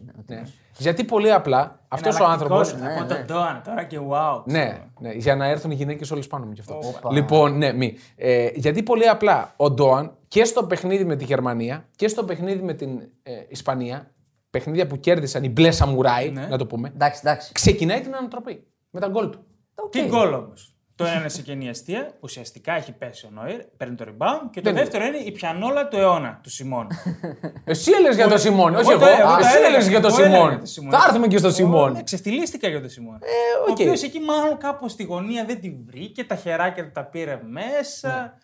[0.83, 0.97] Δε- είναι ο Ναι.
[0.97, 0.99] τύπος.
[0.99, 2.55] Γιατί πολύ απλά αυτός ο άνθρωπο.
[2.55, 4.43] Από τον Ντόαν τώρα και wow.
[4.45, 6.79] Ναι, ναι, για να έρθουν οι γυναίκες όλες πάνω μου κι αυτό.
[6.85, 7.12] Όπα.
[7.12, 7.95] Λοιπόν, ναι, μη.
[8.16, 12.62] Ε, γιατί πολύ απλά ο Ντόαν και στο παιχνίδι με τη Γερμανία και στο παιχνίδι
[12.62, 14.11] με την ε, Ισπανία,
[14.51, 16.47] παιχνίδια που κέρδισαν οι μπλε σαμουράι, Ναι.
[16.47, 17.53] να το πούμε, Εντάξει, εντάξει.
[17.53, 19.38] ξεκινάει την ανατροπή με τα γκολ του.
[19.75, 19.90] Οκ.
[19.90, 20.75] Τι γκολ όμως.
[21.05, 24.61] Το ένα είναι σε κενή εστία, ουσιαστικά έχει πέσει ο Νόιερ, παίρνει το rebound και
[24.61, 26.87] το Δεν δεύτερο είναι η πιανόλα του αιώνα του Σιμών.
[27.65, 29.01] Εσύ έλεγες για τον Σιμών, όχι Εγώ εγώ.
[29.01, 30.49] το- εγώ το Εσύ έλεγα, έλεγες για τον εγώ έλεγα Σιμών.
[30.51, 30.91] για τον Σιμών.
[30.93, 31.93] Θα έρθουμε και στον Σιμών.
[31.93, 33.15] Ναι, ξεφτυλίστηκα για τον Σιμών.
[33.15, 33.69] οκ.
[33.69, 37.41] Ο οποίος εκεί μάλλον κάπως στη γωνία δεν τη βρήκε, τα χεράκια του τα πήρε
[37.49, 38.35] μέσα.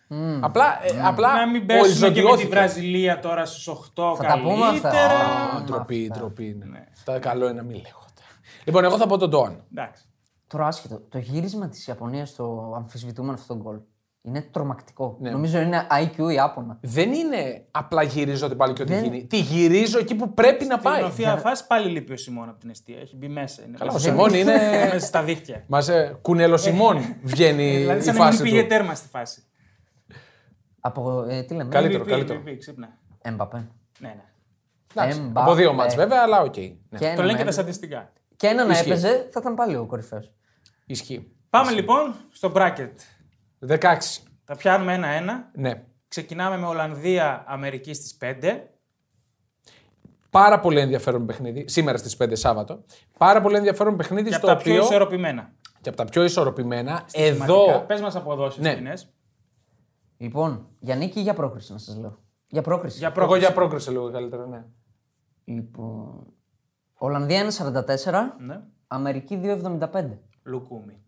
[0.41, 2.49] Απλά, ε, απλά Να μην πέσουμε και με τη οριζοντιώθηκε.
[2.49, 4.89] Βραζιλία τώρα στους 8 Θα τα πούμε αυτά.
[4.91, 5.19] καλύτερα.
[5.57, 6.19] Α, Ντροπή, Αυτά.
[6.21, 6.57] ντροπή.
[6.71, 6.85] ναι.
[6.93, 8.03] Αυτά καλό είναι να μην λέγονται.
[8.65, 9.65] Λοιπόν, εγώ θα πω τον Ντόαν.
[9.75, 10.03] Εντάξει.
[10.47, 11.01] Τώρα άσχετο.
[11.09, 13.79] Το γύρισμα της Ιαπωνίας στο αμφισβητούμενο αυτό το γκολ
[14.23, 15.17] είναι τρομακτικό.
[15.21, 15.31] Ναι.
[15.31, 16.79] Νομίζω είναι IQ Ιάπωνα.
[16.83, 19.27] Δεν είναι απλά γυρίζω την πάλι και ό,τι Δεν- γίνει.
[19.27, 21.03] Τη γυρίζω εκεί που πρέπει να Στην πάει.
[21.03, 22.99] οφία φάση πάλι λείπει ο Σιμών από την αιστεία.
[23.01, 23.63] Έχει μπει μέσα.
[23.67, 24.53] Είναι Καλά, ο μέσα- Σιμών είναι.
[24.93, 25.65] μέσα στα δίχτυα.
[25.67, 28.69] Μα ε, κουνελοσιμών βγαίνει Δηλαδή η σαν να μην φάση πήγε του.
[28.69, 29.43] τέρμα στη φάση.
[30.81, 31.25] Από.
[31.29, 32.43] Ε, τι λέμε; Καλύτερο, MVP, καλύτερο.
[32.47, 32.89] MVP, ξύπνα.
[33.23, 33.69] Εμπαπέ.
[33.99, 34.25] Ναι, ναι.
[34.95, 35.41] Εντάξει, Εμπαπέ.
[35.41, 36.57] Από δύο μάτς βέβαια, αλλά οκ.
[36.57, 36.99] Ναι.
[36.99, 38.13] Και ένα Το λένε να και τα έπαιζε- στατιστικά.
[38.37, 38.89] Και ένα να Ισχύει.
[38.91, 40.33] έπαιζε, θα ήταν πάλι ο κορυφαίος.
[40.87, 41.33] Ισχύει.
[41.51, 42.91] Πάμε λοιπόν στο bracket.
[43.69, 43.79] 16.
[44.45, 45.51] Τα πιάνουμε ένα-ένα.
[45.55, 45.85] Ναι.
[46.09, 48.61] Ξεκινάμε με Ολλανδία, Αμερική στις 5.
[50.31, 51.65] Πάρα πολύ ενδιαφέρον παιχνίδι.
[51.69, 52.85] Σήμερα στις 5 Σάββατο.
[53.19, 54.85] Πάρα πολύ ενδιαφέρον παιχνίδι Και από στο τα πιο οποίο.
[54.85, 55.53] ισορροπημένα.
[55.81, 57.05] Και από τα πιο ισορροπημένα.
[57.07, 57.45] Θεματικά.
[57.45, 57.85] Εδώ.
[57.87, 58.75] Πες μας αποδόσεις Ναι.
[58.75, 58.93] ναι.
[60.17, 62.19] Λοιπόν, για νίκη ή για πρόκριση να σας λέω.
[62.49, 62.99] Για πρόκριση.
[62.99, 63.41] Για Εγώ πρόκληση.
[63.47, 64.65] για πρόκριση λίγο καλύτερα, ναι.
[65.45, 66.27] Λοιπόν.
[66.99, 68.13] Ολλανδία 1,44.
[68.39, 68.61] Ναι.
[68.87, 70.19] Αμερική 2,75.
[70.43, 71.01] Λουκούμι.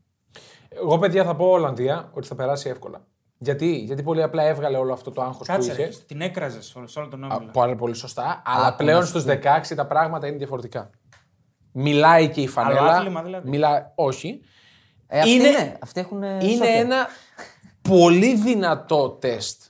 [0.68, 3.06] Εγώ, παιδιά, θα πω Ολλανδία ότι θα περάσει εύκολα.
[3.38, 5.84] Γιατί, Γιατί πολύ απλά έβγαλε όλο αυτό το άγχος που Κάτσε, είχε.
[5.84, 7.50] ρε, την έκραζες σε όλο τον Α, όμιλο.
[7.52, 8.42] Πάρα πολύ σωστά.
[8.44, 10.90] Αλλά Άκου πλέον να στους σου 16 τα πράγματα είναι διαφορετικά.
[11.72, 12.96] Μιλάει και η φανέλα.
[12.96, 13.48] άθλημα δηλαδή.
[13.48, 13.92] Μιλά...
[13.94, 14.40] Όχι.
[15.06, 16.22] Ε, αυτοί Είναι- είναι, αυτοί έχουν.
[16.22, 17.06] Είναι ένα
[17.82, 19.62] πολύ δυνατό τεστ.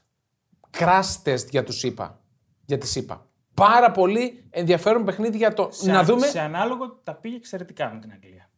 [0.79, 2.21] Crash τεστ για τους ΣΥΠΑ.
[2.65, 3.27] Για τη ΣΥΠΑ.
[3.59, 5.69] Πάρα πολύ ενδιαφέρον παιχνίδι για το.
[5.71, 6.27] Σε, να α- δούμε.
[6.27, 8.51] Σε ανάλογο τα πήγε εξαιρετικά με την Αγγλία.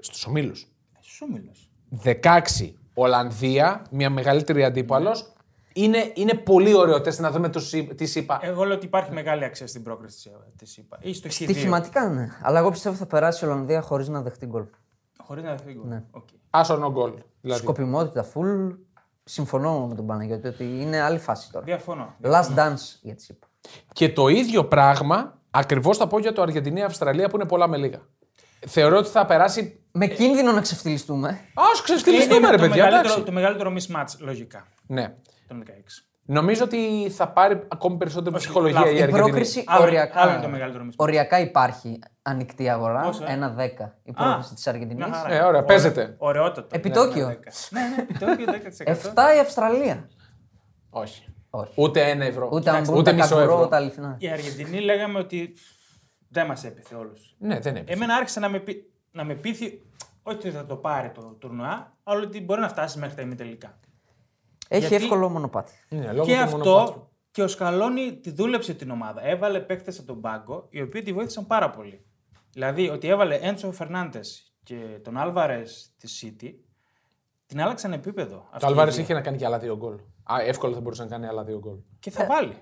[0.00, 0.66] Στους ομίλους.
[1.00, 1.50] Στους όμιλου.
[2.04, 5.32] 16 Ολλανδία, μια μεγαλύτερη αντίπαλος.
[5.72, 8.38] Είναι, είναι πολύ ωραίο τεστ να δούμε τους, τις ΗΠΑ.
[8.42, 10.98] Εγώ λέω ότι υπάρχει μεγάλη αξία στην πρόκριση της ΗΠΑ.
[11.00, 11.32] Ή στο χ2.
[11.32, 12.28] Στοιχηματικά ναι.
[12.42, 14.64] Αλλά εγώ πιστεύω θα περάσει η Ολλανδία χωρίς να δεχτεί γκολ.
[15.18, 15.84] Χωρίς να φύγω.
[15.84, 16.04] Ναι.
[16.10, 16.28] Οκ.
[16.50, 17.14] Άσο no goal.
[17.40, 17.60] Δηλαδή.
[17.60, 18.76] Σκοπιμότητα full.
[19.24, 21.64] Συμφωνώ με τον Παναγιώτη ότι είναι άλλη φάση τώρα.
[21.64, 22.14] Διαφωνώ.
[22.22, 23.47] Last dance για τις ΗΠΑ.
[23.92, 27.98] Και το ίδιο πράγμα ακριβώς θα πω για το Αργεντινή-Αυστραλία που είναι πολλά με λίγα.
[28.66, 29.82] Θεωρώ ότι θα περάσει.
[29.92, 31.28] Με κίνδυνο να ξεφτυλιστούμε.
[31.28, 32.74] Α, ξεφτυλιστούμε, Είναι ρε το, παιδιά.
[32.84, 33.22] μεγαλύτερο, εντάξει.
[33.26, 34.66] το μεγαλύτερο mismatch λογικά.
[34.86, 35.14] Ναι.
[35.48, 35.70] Τον 16.
[36.30, 38.92] Νομίζω ότι θα πάρει ακόμη περισσότερη ψυχολογία λάθος.
[38.94, 39.24] η Η Αργεντινή.
[39.26, 40.94] πρόκριση Άλλο- οριακά, άλλο είναι το μεγαλύτερο mismatch.
[40.96, 43.00] οριακά υπάρχει ανοιχτή αγορά.
[43.00, 45.06] Πόσο, ε; Ένα 10 η πρόκριση της Αργεντινής.
[45.06, 45.34] Μια χαρά.
[45.34, 46.14] Ε, ωραία, παίζεται.
[46.18, 46.68] Ωραιότατο.
[46.76, 47.26] Επιτόκιο.
[47.26, 48.46] Ναι, ναι, ναι, επιτόκιο
[48.84, 48.84] 10%.
[48.84, 50.08] 7 η Αυστραλία.
[50.90, 51.24] Όχι.
[51.60, 51.72] Όχι.
[51.74, 52.48] Ούτε ένα ευρώ.
[52.52, 53.68] Ούτε αν μπουν ούτε τα μισό καγκουρό, ευρώ.
[53.68, 54.16] τα αληθινά.
[54.18, 55.54] Η Αργεντινή λέγαμε ότι
[56.28, 57.34] δεν μας έπαιθε όλους.
[57.38, 57.84] Ναι, δεν είναι.
[57.92, 59.82] Εμένα άρχισε να με, πει- να με πείθει
[60.22, 63.78] όχι ότι θα το πάρει το τουρνουά, αλλά ότι μπορεί να φτάσει μέχρι τα ημιτελικά.
[64.68, 65.72] Έχει Γιατί- εύκολο μονοπάτι.
[65.88, 67.08] Ναι, λόγω και του αυτό μονοπάτρου.
[67.30, 69.26] και ο Σκαλόνι τη δούλεψε την ομάδα.
[69.26, 72.04] Έβαλε παίκτες από τον πάγκο, οι οποίοι τη βοήθησαν πάρα πολύ.
[72.52, 76.50] Δηλαδή ότι έβαλε Έντσο Φερνάντες και τον Άλβαρες της City,
[77.46, 78.36] την άλλαξαν επίπεδο.
[78.36, 79.00] Το αυτοί οι Αλβάρε δύο.
[79.02, 79.96] είχε να κάνει και άλλα δύο γκολ.
[80.32, 81.76] Α, εύκολα θα μπορούσε να κάνει άλλα δύο γκολ.
[82.00, 82.56] Και θα βάλει.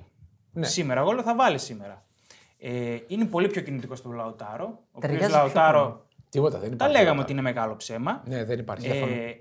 [0.53, 0.67] Ναι.
[0.67, 2.05] Σήμερα, εγώ λέω θα βάλει σήμερα.
[2.59, 4.65] Ε, είναι πολύ πιο κινητικό του Λαουτάρο.
[4.65, 6.93] Ο οποίος Ταιριάζει πιο Λαουτάρο Τίποτα δεν τα υπάρχει.
[6.93, 7.23] λέγαμε τίποτα.
[7.23, 8.23] ότι είναι μεγάλο ψέμα.
[8.27, 8.89] Ναι, δεν υπάρχει.
[8.89, 9.35] Ε,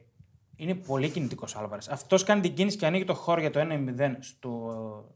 [0.56, 1.90] είναι πολύ κινητικός Άλβαρες.
[1.90, 4.50] Αυτός κάνει την κίνηση και ανοίγει το χώρο για το 1-0 στο,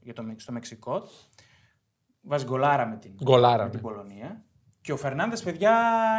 [0.01, 1.03] για το, στο Μεξικό.
[2.21, 3.89] Βάζει γκολάρα με την, Γκολάρα, με την ναι.
[3.89, 4.43] Πολωνία.
[4.81, 5.73] Και ο Φερνάνδε, παιδιά,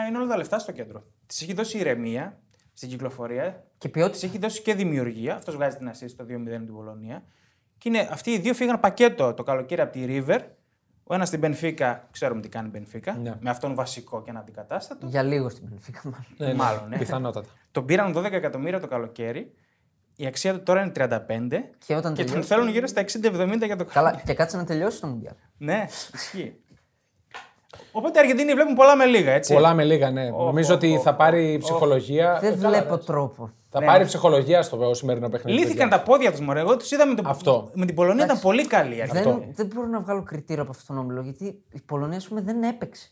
[0.08, 1.04] είναι όλα τα λεφτά στο κέντρο.
[1.26, 2.40] Της έχει δώσει ηρεμία
[2.80, 3.64] στην κυκλοφορία.
[3.78, 4.26] Και Τη ποιότητα.
[4.26, 5.34] έχει δώσει και δημιουργία.
[5.34, 7.22] Αυτός βγάζει την assist το 2-0 με την Πολωνία.
[7.78, 10.38] Και είναι, αυτοί οι δύο φύγαν πακέτο το καλοκαίρι από τη River.
[11.04, 13.12] Ο ένας στην Μπενφίκα, ξέρουμε τι κάνει η Μπενφίκα.
[13.12, 13.34] Ναι.
[13.40, 15.06] Με αυτόν βασικό και ένα αντικατάστατο.
[15.06, 16.26] Για λίγο στην Πενφύκα μάλλον.
[16.36, 16.98] Ναι, ναι, μάλλον, ναι.
[16.98, 17.48] Πιθανότατα.
[17.70, 19.54] Τον πήραν 12 εκατομμύρια το καλοκαίρι.
[20.16, 21.08] Η αξία του τώρα είναι 35
[21.86, 22.48] Και όταν και τον τελειώσει.
[22.48, 25.34] θέλουν γύρω στα 60-70 για το Καλά, και κάτσε να τελειώσει το Μουντιάλ.
[25.56, 26.60] ναι, ισχύει.
[27.92, 29.52] Οπότε οι Αργεντίνοι βλέπουν πολλά με λίγα, έτσι.
[29.54, 30.30] Πολλά με λίγα, ναι.
[30.30, 31.58] Νομίζω ω, ότι ω, θα ω, πάρει ω.
[31.58, 32.38] ψυχολογία.
[32.40, 33.00] Δεν Ε, καλά, βλέπω ρε.
[33.02, 33.50] τρόπο.
[33.68, 33.86] Θα Ναι.
[33.86, 35.58] πάρει ψυχολογία στο σημερινό παιχνίδι.
[35.58, 36.04] Λύθηκαν παιδιά.
[36.04, 36.60] τα πόδια τους, Μωρέ.
[36.60, 37.22] Εγώ τους είδα με, το...
[37.26, 37.70] Αυτό.
[37.74, 39.34] με την Πολωνία, ήταν πολύ καλή η Αργεντινή.
[39.34, 42.40] Δεν, δεν μπορώ να βγάλω κριτήριο από αυτόν τον όμιλο γιατί η Πολωνία ας πούμε,
[42.40, 43.10] δεν έπαιξε.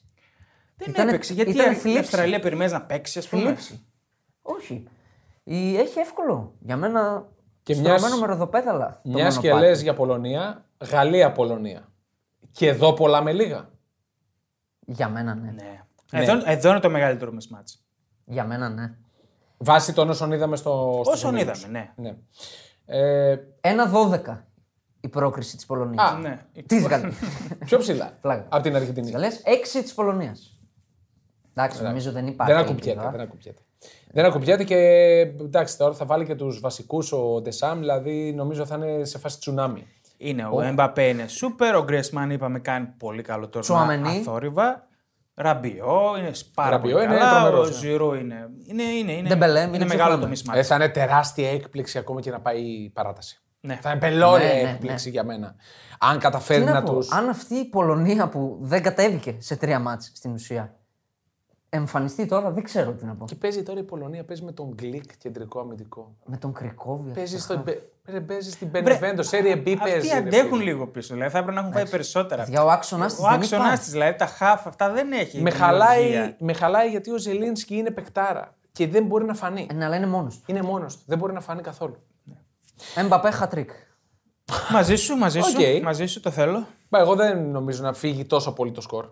[0.77, 1.33] Δεν Ήτανε- έπαιξε.
[1.33, 1.99] Γιατί ήταν η θλίψη.
[1.99, 3.43] Αυστραλία περιμένεις να παίξεις, ας πούμε.
[3.43, 3.85] Θλίψη.
[4.43, 4.85] Όχι.
[5.45, 6.53] Η- Έχει εύκολο.
[6.61, 7.27] Για μένα.
[7.63, 9.01] Και Και μιας- στρωμένο με ροδοπέδαλα.
[9.05, 9.71] το Μιας και μονοπάτι.
[9.71, 11.89] λες για Πολωνία, Γαλλία-Πολωνία.
[12.53, 13.69] Και εδώ πολλά με λίγα.
[14.91, 15.51] Για μένα ναι.
[15.51, 15.83] Ναι.
[16.13, 17.83] Εδώ, εδώ είναι το μεγαλύτερο μα μάτς.
[18.25, 18.95] Για μένα ναι.
[19.57, 21.01] Βάσει των όσων είδαμε στο.
[21.03, 21.59] στους Όσον ομίλους.
[21.59, 22.09] είδαμε, ναι.
[22.09, 22.17] ναι.
[23.31, 23.93] Ε, Ένα
[24.27, 24.39] 12
[25.01, 26.11] η πρόκριση της Πολωνίας.
[26.11, 26.47] Α, ναι.
[26.67, 27.13] Της Γαλλία.
[27.67, 28.19] πιο ψηλά.
[28.21, 28.47] Πλάκα.
[28.49, 29.11] από την Αργεντινή.
[29.11, 29.33] Γαλλία 6
[29.73, 30.59] της Πολωνίας.
[31.55, 32.53] Εντάξει, νομίζω δεν υπάρχει.
[32.53, 32.91] Δεν ακουμπιέται.
[32.91, 33.11] ελπίδα.
[33.11, 33.63] Δεν ακουμπιέται.
[34.13, 34.77] Δεν ακουμπιέται και
[35.41, 39.39] εντάξει, τώρα θα βάλει και τους βασικούς ο Ντεσάμ, δηλαδή νομίζω θα είναι σε φάση
[39.39, 39.87] τσουνάμι.
[40.21, 44.19] Είναι ο Εμπαπέ είναι σούπερ, ο Γκριεζμάν είπαμε κάνει πολύ καλό τουρνουά Τσουαμενί.
[44.19, 44.87] αθόρυβα.
[45.35, 47.31] Ραμπιό είναι πάρα Ραμπιό πολύ είναι καλά.
[47.31, 47.77] τρομερός, ο ναι.
[47.77, 48.49] Ζιρού είναι.
[48.67, 50.23] Είναι, είναι, είναι, Ντεμπελέ, είναι μην το μεγάλο ξεχνάμε.
[50.23, 50.59] το mismatch.
[50.59, 53.43] Ε, θα είναι τεράστια έκπληξη ακόμα και να πάει η παράταση.
[53.61, 53.79] Ναι.
[53.83, 55.55] Θα είναι πελώρια Ναι, ναι, έκπληξη για μένα.
[55.99, 57.07] Αν καταφέρει Τι να, να πω, του.
[57.11, 60.78] αν αυτή η Πολωνία που δεν κατέβηκε σε τρία μάτς στην ουσία
[61.71, 63.25] εμφανιστεί τώρα, δεν ξέρω τι να πω.
[63.25, 66.17] Και παίζει τώρα η Πολωνία, παίζει με τον Γκλικ κεντρικό αμυντικό.
[66.25, 67.15] Με τον Κριχόβιακ.
[67.15, 67.65] Παίζει, στο,
[68.05, 69.97] ρε, παίζει στην Μπενεβέντο, σε Serie B παίζει.
[69.97, 70.71] Αυτοί ρε, αντέχουν φίλε.
[70.71, 71.15] λίγο πίσω.
[71.15, 72.45] Δηλαδή θα έπρεπε να έχουν φάει περισσότερα.
[72.49, 75.21] Για ο άξονας της Ο άξονας της, δηλαδή τα χαφ αυτά δεν έχει.
[75.21, 75.65] Με δημιουργία.
[75.67, 79.67] χαλάει, με χαλάει γιατί ο Ζελίνσκι είναι παικτάρα και δεν μπορεί να φανεί.
[79.75, 80.45] Ναι, αλλά είναι μόνος του.
[80.47, 81.03] Είναι μόνος του.
[81.07, 81.97] Δεν μπορεί να φανεί καθόλου.
[82.95, 83.71] Εμπαπέ χατρίκ.
[84.73, 85.83] Μαζί σου, μαζί σου, Οκ.
[85.83, 86.67] μαζί σου το θέλω.
[86.89, 89.07] Μα εγώ δεν νομίζω να φύγει τόσο πολύ το σκορ.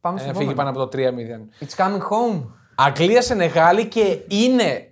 [0.00, 0.70] Πάμε Ε, στο Να φύγει επόμενο.
[0.70, 1.48] πάνω από το 3-0.
[1.64, 2.42] It's coming home.
[2.74, 4.88] Αγγλία Σενεγάλη και είναι.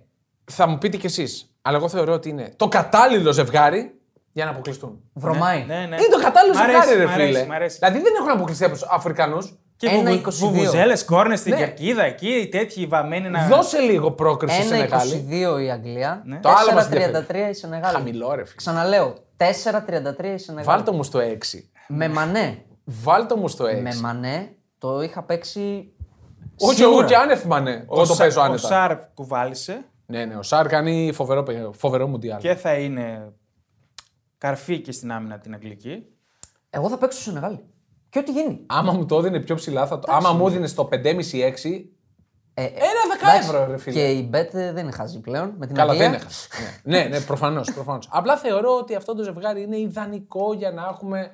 [0.51, 1.53] Θα μου πείτε κι εσείς.
[1.61, 3.99] Αλλά εγώ θεωρώ ότι είναι το κατάλληλο ζευγάρι
[4.31, 4.99] για να αποκλειστούν.
[5.13, 5.63] Βρωμάει.
[5.67, 5.95] Ναι, ναι.
[5.95, 7.45] Είναι το κατάλληλο Μ' αρέσει, ζευγάρι, ρε μ' αρέσει, φίλε.
[7.45, 7.77] μ' αρέσει.
[7.79, 9.53] Δηλαδή δεν έχουν αποκλειστεί από τους Αφρικανούς.
[9.77, 10.31] Και Ένα βουβου- 22.
[10.39, 11.59] βουβουζέλε, κόρνες στην Ναι.
[11.59, 13.47] κερκίδα εκεί, οι τέτοιοι βαμμένοι να.
[13.47, 15.11] Δώσε λίγο πρόκριση Σενεγάλη.
[15.11, 16.21] 1-22 η Αγγλία.
[16.25, 16.39] Ναι.
[16.39, 17.95] Το άλλο μας 4-33 η Σενεγάλη.
[17.95, 18.55] Χαμηλό, ρε φίλε.
[18.55, 19.13] Ξαναλέω.
[19.37, 20.67] 4-33 η Σενεγάλη.
[20.67, 21.69] Βάλτο μου στο 6.
[21.87, 22.57] Με Μανέ.
[22.83, 23.81] Βάλτο μου στο 6.
[23.81, 25.93] Με μανέ το είχα παίξει.
[26.59, 26.97] Όχι, σίγουρα.
[26.97, 27.71] εγώ και άνευ μανέ.
[27.91, 28.67] Εγώ το Σα- παίζω Ο άνετα.
[28.67, 32.39] Σάρπ κουβάλισε Ναι, ναι, ο Σάρ κάνει φοβερό, παι- φοβερό μουντιάλ.
[32.39, 33.33] και θα είναι
[34.37, 36.03] καρφί και στην άμυνα την Αγγλική.
[36.69, 37.59] Εγώ θα παίξω στο Σενεγάλη.
[38.09, 38.63] Και ό,τι γίνει.
[38.65, 40.11] Άμα μου το έδινε πιο ψηλά, θα το...
[40.13, 40.97] άμα μου έδινε στο 5,5-6.
[41.01, 42.73] Ε, ε, Ένα
[43.05, 43.95] εντάξει, δεκάευρο, ρε φίλε.
[43.99, 45.53] Και η Bet δεν είναι χαζή πλέον.
[45.57, 46.09] Με την Καλά, Αγγλία.
[46.09, 46.47] δεν έχασε.
[46.83, 47.71] ναι, ναι, ναι προφανώς.
[47.73, 48.07] Προφανώς.
[48.11, 51.31] Απλά θεωρώ ότι αυτό το ζευγάρι είναι ιδανικό για να έχουμε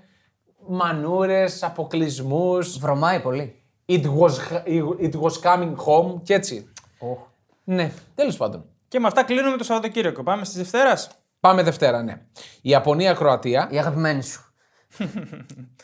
[0.68, 2.78] μανούρες, αποκλεισμούς.
[2.78, 3.60] Βρωμάει πολύ.
[3.86, 4.64] It was,
[5.02, 6.70] it was coming home και έτσι.
[7.00, 7.18] Οχ.
[7.64, 8.66] Ναι, τέλος πάντων.
[8.88, 10.24] Και με αυτά κλείνουμε το Σαββατοκύριακο.
[10.24, 12.22] Πάμε στις Δευτέρας; Πάμε Δευτέρα, ναι.
[12.62, 13.68] Η Ιαπωνία-Κροατία.
[13.72, 14.54] Η αγαπημένη σου.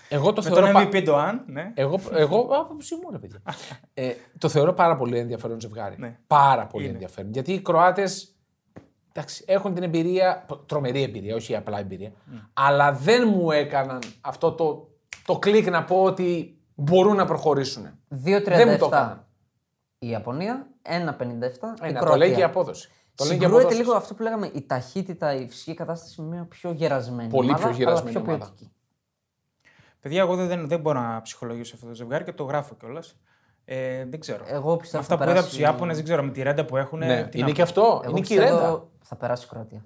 [0.09, 0.65] Εγώ το Με θεωρώ.
[0.65, 1.43] τον πα- MVP το Αν.
[1.47, 1.71] Ναι.
[1.73, 3.41] Εγώ, εγώ άποψή μου, ρε παιδιά.
[3.93, 5.95] ε, το θεωρώ πάρα πολύ ενδιαφέρον ζευγάρι.
[5.99, 6.17] Ναι.
[6.27, 6.93] Πάρα πολύ Είναι.
[6.93, 7.31] ενδιαφέρον.
[7.31, 8.35] Γιατί οι Κροάτες
[9.45, 12.11] έχουν την εμπειρία, τρομερή εμπειρία, όχι απλά εμπειρία,
[12.53, 14.89] αλλά δεν μου έκαναν αυτό το,
[15.25, 17.83] το κλικ να πω ότι μπορούν να προχωρήσουν.
[18.07, 19.25] Δεν μου το 2-37 έκαναν.
[19.99, 21.43] η Ιαπωνία, 1-57 η Ε, να
[21.77, 21.99] Κροατία.
[21.99, 22.89] το λέει και η απόδοση.
[23.15, 23.81] Το λέει και η Συγκρούεται απόδοση.
[23.83, 27.67] λίγο αυτό που λέγαμε, η ταχύτητα, η φυσική κατάσταση με μια πιο γερασμένη Πολύ ομάδα,
[27.67, 28.45] πιο γερασμένη αλλά πιο ομάδα.
[28.51, 28.71] ποιοτική.
[29.99, 33.15] Παιδιά, εγώ δεν, δεν μπορώ να ψυχολογήσω αυτό το ζευγάρι και το γράφω κιόλας.
[33.65, 34.43] Ε, δεν ξέρω.
[34.47, 36.41] Εγώ πιστεύω με αυτά θα που είδα από περάσει- του Ιάπωνες, δεν ξέρω με τη
[36.41, 36.99] ρέντα που έχουν.
[36.99, 37.63] Ναι, τι είναι να και πω.
[37.63, 38.01] αυτό.
[38.03, 38.83] Εγώ είναι και η πιστεύω ρέντα.
[39.01, 39.85] θα περάσει η Κροατία.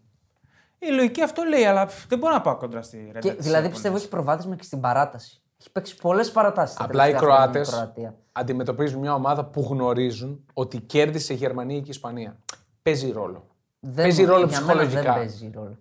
[0.80, 3.20] Η λογική αυτό λέει, αλλά πφ, δεν μπορώ να πάω κοντά στη ρέντα.
[3.20, 3.72] Και, της δηλαδή Ιαπωνίας.
[3.74, 5.42] πιστεύω έχει προβάδισμα και στην παράταση.
[5.60, 6.78] Έχει παίξει πολλές παρατάσεις.
[6.80, 7.92] Απλά οι Κροάτες
[8.32, 12.38] αντιμετωπίζουν μια ομάδα που γνωρίζουν ότι κέρδισε η Γερμανία και η Ισπανία.
[12.82, 13.48] Παίζει ρόλο.
[13.96, 15.02] παίζει ρόλο ψυχολογικά.
[15.02, 15.78] Δεν παίζει ρόλο.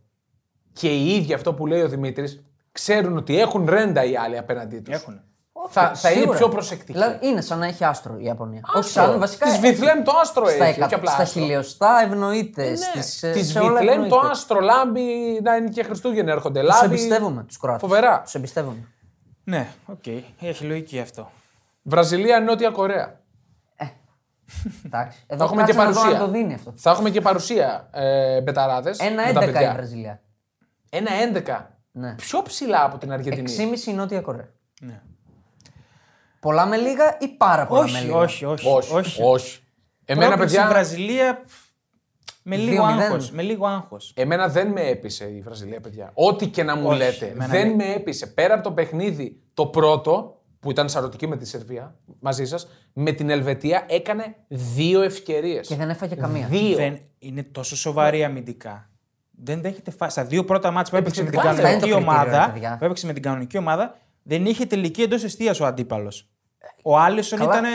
[0.72, 4.80] Και οι ίδιοι αυτό που λέει ο Δημήτρης ξέρουν ότι έχουν ρέντα οι άλλοι απέναντί
[4.80, 4.94] τους.
[4.94, 5.20] Έχουν.
[5.68, 6.38] Θα, θα είναι Σίγουρα.
[6.38, 6.92] πιο προσεκτικοί.
[6.92, 8.61] Δηλαδή είναι σαν να έχει άστρο η Ιαπωνία.
[8.77, 9.44] Όχι σαν βασικά.
[9.46, 9.62] Της έχει.
[9.66, 10.74] Βιθλέμ το άστρο Στα, έχει.
[10.77, 11.42] εκα- όχι απλά στα άστρο.
[11.42, 12.68] χιλιοστά ευνοείται.
[12.68, 12.77] Ναι.
[12.77, 14.27] Στις, ε, Της σε όλα Βιθλέμ το ευνοείται.
[14.31, 16.61] άστρο λάμπει να είναι και Χριστούγεννα έρχονται.
[16.61, 16.85] Τους Λάμπει.
[16.87, 17.81] εμπιστεύομαι τους Κροάτες.
[17.81, 18.20] Φοβερά.
[18.22, 18.88] Τους εμπιστεύομαι.
[19.44, 20.07] Ναι, οκ.
[20.40, 21.31] Έχει λογική αυτό.
[21.83, 23.20] Βραζιλία, Νότια Κορέα.
[24.87, 25.18] Εντάξει.
[25.27, 26.20] Εδώ έχουμε και κάτσε να δω παρουσία.
[26.20, 26.72] αν το δίνει αυτό.
[26.77, 28.99] Θα έχουμε και παρουσία ε, μπεταράδες.
[28.99, 30.20] Ένα 11 η Βραζιλία.
[30.91, 31.66] Ένα 11.
[31.93, 32.14] Ναι.
[32.14, 33.55] Πιο ψηλά από την Αργεντινή.
[33.57, 34.49] 6,5 η Νότια Κορέα.
[34.80, 35.03] Ναι.
[36.45, 38.68] Πολλά με λίγα ή πάρα πολλά με Όχι, λίγα; όχι, όχι.
[38.68, 39.22] Όχι, όχι.
[39.22, 39.59] όχι.
[40.05, 41.53] Εμένα, Πρόκληση παιδιά, Βραζιλία πφ,
[42.42, 42.86] με λίγο 2-0.
[42.86, 43.30] άγχος.
[43.30, 44.12] Με λίγο άγχος.
[44.16, 46.11] εμένα δεν με έπεισε η Βραζιλία, παιδιά.
[46.14, 47.26] Ό,τι και να μου Όχι, λέτε.
[47.26, 47.74] εμένα Δεν ναι.
[47.74, 48.26] με έπεισε.
[48.26, 53.12] Πέρα από το παιχνίδι το πρώτο, που ήταν σαρωτική με τη Σερβία, μαζί σας, με
[53.12, 55.68] την Ελβετία έκανε δύο ευκαιρίες.
[55.68, 56.47] Και δεν έφαγε καμία.
[56.47, 56.76] Δύο.
[56.76, 58.90] Δεν είναι τόσο σοβαρή αμυντικά.
[59.30, 60.11] Δεν δέχεται φάση.
[60.11, 62.47] Στα δύο πρώτα μάτια που έπαιξε με την Επιθετικά, κανονική αυτά είναι το κριτήριο, ομάδα,
[62.47, 62.76] ρε παιδιά.
[62.78, 66.28] που έπαιξε με την κανονική ομάδα, δεν είχε τελική εντός εστία ο αντίπαλος.
[66.83, 67.59] Ο Άλισον Καλά.
[67.59, 67.71] ήταν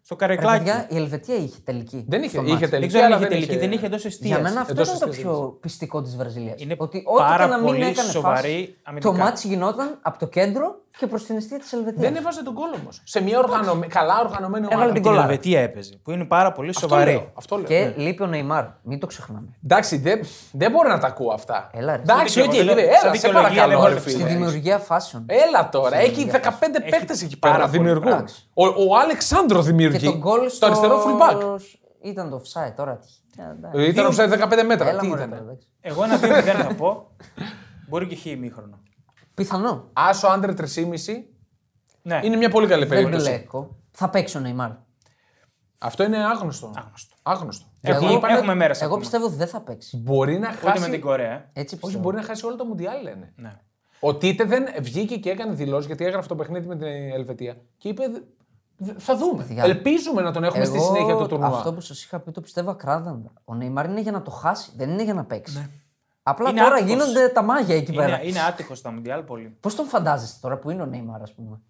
[0.00, 0.58] στο Ρε καρεκλάκι.
[0.58, 2.04] παιδιά, η Ελβετία είχε τελική.
[2.08, 2.60] Δεν είχε, στο είχε μάτς.
[2.60, 2.88] Δεν τελική.
[2.88, 4.28] ξέρω αν αλλά είχε τελική, δεν είχε εντός εστίας.
[4.32, 6.60] Για μένα αυτό Εντός ήταν το εστίας πιο πειστικό της Βραζιλίας.
[6.62, 9.12] Είναι ότι ό,τι πάρα και να μην πολύ έκανε σοβαρή φάση, αμυντικά.
[9.12, 12.02] το μάτς γινόταν από το κέντρο και προς την εστία της Ελβετίας.
[12.02, 13.00] Δεν έβαζε τον κώλο όμως.
[13.04, 13.86] Σε μια οργανωμέ...
[13.88, 14.92] καλά οργανωμένη Έβαλε ομάδα.
[14.92, 15.22] την Την κολλάρα.
[15.30, 17.10] Ελβετία έπαιζε, που είναι πάρα πολύ Αυτό σοβαρή.
[17.12, 17.30] λέω.
[17.34, 17.64] Αυτό λέω.
[17.66, 18.02] Και ναι.
[18.02, 18.64] λείπει ο Νεϊμάρ.
[18.82, 19.48] Μην το ξεχνάμε.
[19.64, 20.20] Εντάξει, δεν,
[20.52, 21.70] δεν μπορώ να τα ακούω αυτά.
[21.72, 22.02] Έλα, ρε.
[22.02, 22.96] Εντάξει, Δεν οκ, δικαιολογία, λείπει.
[22.96, 24.24] σαν έλα, σε δικαιολογία δεν παρακαλώ, μπορεί ρε να Στη φίλε.
[24.28, 25.24] δημιουργία φάσεων.
[25.26, 26.38] Έλα τώρα, έχει 15
[26.90, 27.52] παίκτες εκεί πέρα.
[27.54, 27.78] πάρα πολύ.
[27.78, 28.12] Δημιουργούν.
[28.12, 28.48] Εντάξει.
[28.54, 30.06] Ο, ο Αλεξάνδρο Και δημιουργεί.
[30.06, 30.66] τον γκολ Το στο...
[30.66, 31.56] αριστερό fullback.
[32.02, 32.96] Ήταν το offside τώρα.
[32.98, 33.06] τι.
[33.42, 33.90] Ε, εντάξει.
[33.90, 34.88] Ήταν offside 15 μέτρα.
[34.88, 35.66] Έλα, Τι μωρέ, ήταν; τώρα, εντάξει.
[35.80, 37.10] Εγώ ένα 2-0 θα πω.
[37.88, 38.78] Μπορεί και χ ημίχρονο.
[39.34, 39.90] Πιθανό.
[39.92, 40.66] Άσο άντρε 3,5
[42.02, 43.28] Ναι, είναι μια πολύ καλή Δεν περίπτωση.
[43.30, 43.76] μπλέκω.
[43.90, 44.70] Θα παίξει ο Νεϊμάρ.
[45.78, 46.70] Αυτό είναι άγνωστο.
[46.76, 47.14] Άγνωστο.
[47.22, 47.66] Άγνωστο.
[47.80, 49.00] Εγώ- Γιατί είπανε- έχουμε μέρες Εγώ ακόμα.
[49.00, 49.96] πιστεύω ότι δεν θα παίξει.
[49.96, 50.90] Μπορεί να Ούτε με χάσει.
[50.90, 51.32] την Κορέα.
[51.32, 51.48] ε.
[51.52, 52.02] Έτσι Όχι, πιστεύω.
[52.02, 53.32] μπορεί να χάσει όλο το Μουντιάλ, λένε.
[53.36, 53.52] Ναι.
[54.00, 57.88] Ο Τίτε δεν βγήκε και έκανε δηλώσεις γιατί έγραφε το παιχνίδι με την Ελβετία και
[57.88, 58.02] είπε
[58.76, 59.44] «Δε- Θα δούμε.
[59.44, 61.48] Παιδιά, Ελπίζουμε να τον έχουμε στη συνέχεια του τουρνουά.
[61.48, 63.32] Αυτό που σας είχα πει το πιστεύω ακράδαντα.
[63.44, 65.70] Ο Νεϊμάρ είναι για να το χάσει, δεν είναι για να παίξει.
[66.26, 66.90] Απλά Είναι τώρα άτυχος.
[66.92, 68.18] γίνονται τα μάγια εκεί πέρα.
[68.20, 69.56] Είναι, είναι άτυχος στα Μουντιάλ πολύ.
[69.60, 71.60] Πώς τον φαντάζεστε τώρα που είναι ο Νεϊμάρ, ας πούμε;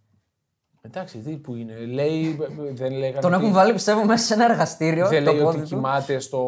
[0.81, 1.75] Εντάξει, τι που είναι.
[1.87, 2.39] Λέει,
[2.73, 5.09] δεν λέγανε Τον ότι- έχουν βάλει πιστεύω μέσα σε ένα εργαστήριο.
[5.09, 5.65] Δεν το λέει ότι πόδι του.
[5.69, 6.43] κοιμάται στο,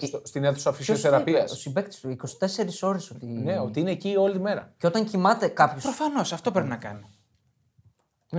[0.00, 1.42] στο, στην αίθουσα Ποιος φυσιοθεραπείας.
[1.42, 3.26] είπε, Ο συμπέκτη του, 24 ώρες ότι.
[3.26, 4.72] Ναι, ότι είναι εκεί όλη μέρα.
[4.78, 5.80] Και όταν κοιμάται κάποιο.
[5.82, 7.06] Προφανώς αυτό πρέπει να κάνει.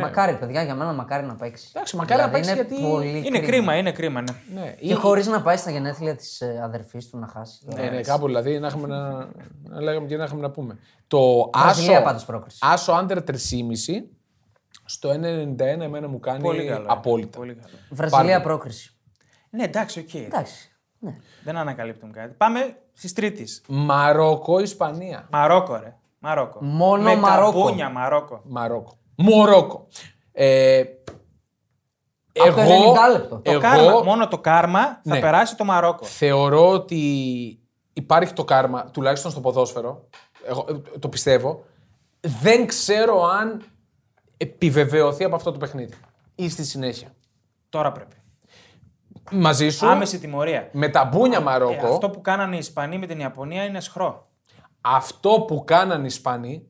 [0.02, 1.70] Μακάρι, παιδιά, για μένα μακάρι να παίξεις.
[1.74, 4.62] Εντάξει, μακάρι να Δηλαδή, παίξεις είναι γιατί- Πολύ Είναι κρίμα, είναι κρίμα, ναι.
[4.62, 7.60] Ναι, Και χωρίς να πάει στα γενέθλια της αδερφής του να χάσει.
[7.76, 9.28] Ναι, ναι, κάπου δηλαδή να, έχουμε να,
[9.64, 10.78] να λέγαμε και να έχουμε να πούμε.
[11.08, 12.58] Το Βραζιλία άσο, πάντως πρόκριση.
[12.62, 13.34] άσο άντερ 3,5
[14.86, 16.84] στο 1,91 εμένα μου κάνει Πολύ καλό.
[16.84, 16.88] ε.
[16.90, 17.38] απόλυτα.
[17.38, 17.74] Πολύ καλό.
[17.90, 18.96] Βραζιλία πρόκριση.
[19.50, 20.14] Ναι, εντάξει, οκ.
[20.14, 20.72] Εντάξει.
[21.00, 21.16] Ναι.
[21.44, 22.34] Δεν ανακαλύπτουμε κάτι.
[22.38, 23.48] Πάμε στις τρίτη.
[23.68, 25.28] Μαρόκο, Ισπανία.
[25.32, 25.96] Μαρόκο, ρε.
[26.20, 26.64] Μαρόκο.
[26.64, 27.52] Μόνο Με Μαρόκο.
[27.64, 28.42] Τα μπούνια, Μαρόκο.
[28.46, 28.98] Μαρόκο.
[29.16, 29.88] Μορόκο.
[30.32, 30.84] Ε,
[32.40, 33.36] Από το 90 λεπτό.
[33.40, 35.20] Το εγώ κάρμα, μόνο το κάρμα θα Ναι.
[35.20, 36.06] περάσει το Μαρόκο.
[36.06, 37.00] θεωρώ ότι
[37.94, 40.08] υπάρχει το κάρμα, τουλάχιστον στο ποδόσφαιρο.
[40.48, 41.64] Εγώ ε, το πιστεύω.
[42.42, 43.64] Δεν ξέρω αν
[44.38, 45.94] επιβεβαιωθεί από αυτό το παιχνίδι.
[46.36, 47.14] Ή στη συνέχεια.
[47.70, 48.16] Τώρα πρέπει.
[49.32, 49.88] Μαζί σου.
[49.88, 50.70] Άμεση τιμωρία.
[50.72, 51.88] Με τα μπούνια Ε, Μαρόκο.
[51.94, 54.28] αυτό που κάνανε οι Ισπανοί με την Ιαπωνία είναι σχρό.
[54.82, 56.68] Αυτό που κάναν οι Ισπανοί,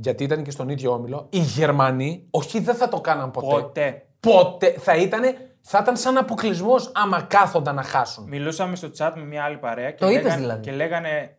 [0.00, 3.46] γιατί ήταν και στον ίδιο όμιλο, οι Γερμανοί, όχι δεν θα το κάναν ποτέ.
[3.60, 4.06] Ποτέ.
[4.20, 4.70] Ποτέ.
[4.78, 5.22] Θα ήταν,
[5.60, 8.28] θα ήταν σαν αποκλεισμός άμα κάθονταν να χάσουν.
[8.28, 10.60] Μιλούσαμε στο chat με μια άλλη παρέα και, Το είπες λέγανε, δηλαδή.
[10.60, 11.36] και λέγανε.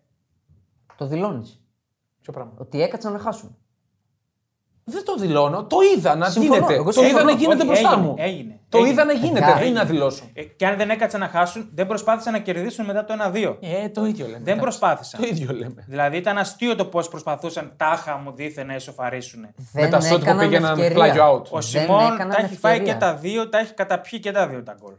[0.98, 1.62] Το δηλώνεις.
[2.22, 3.58] Ποιο πράγμα; Ότι έκατσαν να χάσουν.
[4.90, 5.64] Δεν το δηλώνω.
[5.66, 6.54] Το είδα να Συμφωνώ.
[6.56, 6.74] γίνεται.
[6.74, 7.14] Εγώ το συμφωνώ.
[7.20, 8.16] είδα να γίνεται Όχι, μπροστά έγινε, μου.
[8.18, 8.92] έγινε, το έγινε.
[8.94, 9.46] είδα να γίνεται.
[9.46, 9.60] Έγινε.
[9.64, 10.24] Δεν να δηλώσω.
[10.34, 13.58] Ε, και αν δεν έκατσαν να χάσουν, δεν προσπάθησαν να κερδίσουν μετά το 1-2.
[13.60, 14.38] Ε, το ίδιο λέμε.
[14.38, 14.62] δεν εντάξει.
[14.62, 15.22] προσπάθησαν.
[15.22, 15.84] Το ίδιο λέμε.
[15.88, 19.46] Δηλαδή ήταν αστείο το πώς προσπαθούσαν τάχα μου δίθεν να ισοφαρίσουν.
[19.74, 21.14] Δεν τα σουτ που έκαναν πήγαιναν ευκαιρία.
[21.16, 21.44] flag out.
[21.44, 22.94] Ο Δεν Σιμών έκαναν τα έχει φάει ευκαιρία.
[22.94, 24.94] και τα δύο, τα έχει καταπιεί και τα δύο τα γκολ.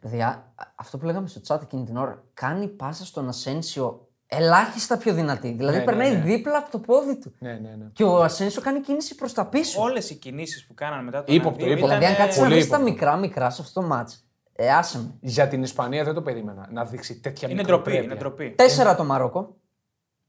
[0.00, 0.42] Παιδιά, α-
[0.74, 5.50] αυτό που λέγαμε στο chat εκείνη την ώρα, κάνει πάσα στον Ασένσιο ελάχιστα πιο δυνατή.
[5.50, 6.18] Δηλαδή ναι, περνάει ναι.
[6.20, 7.32] δίπλα από το πόδι του.
[7.38, 7.84] Ναι, ναι, ναι.
[7.92, 9.82] Και ο Ασένσιο κάνει κίνηση προς τα πίσω.
[9.82, 11.86] Όλες οι κινήσεις που κάνανε μετά το Ύποπτο, 1-2 ύποπτο.
[11.86, 12.92] Δηλαδή, αν ήτανε- κάτσεις να πολύ δεις τα ύποπτο.
[12.92, 15.14] μικρά μικρά σε αυτό το μάτς, ε, άσε με.
[15.20, 16.68] Για την Ισπανία δεν το περίμενα.
[16.72, 18.02] Να δείξει τέτοια Είναι ντροπή, μικροπρέπεια.
[18.02, 18.50] είναι ντροπή.
[18.50, 19.56] Τέσσερα το Μαρόκο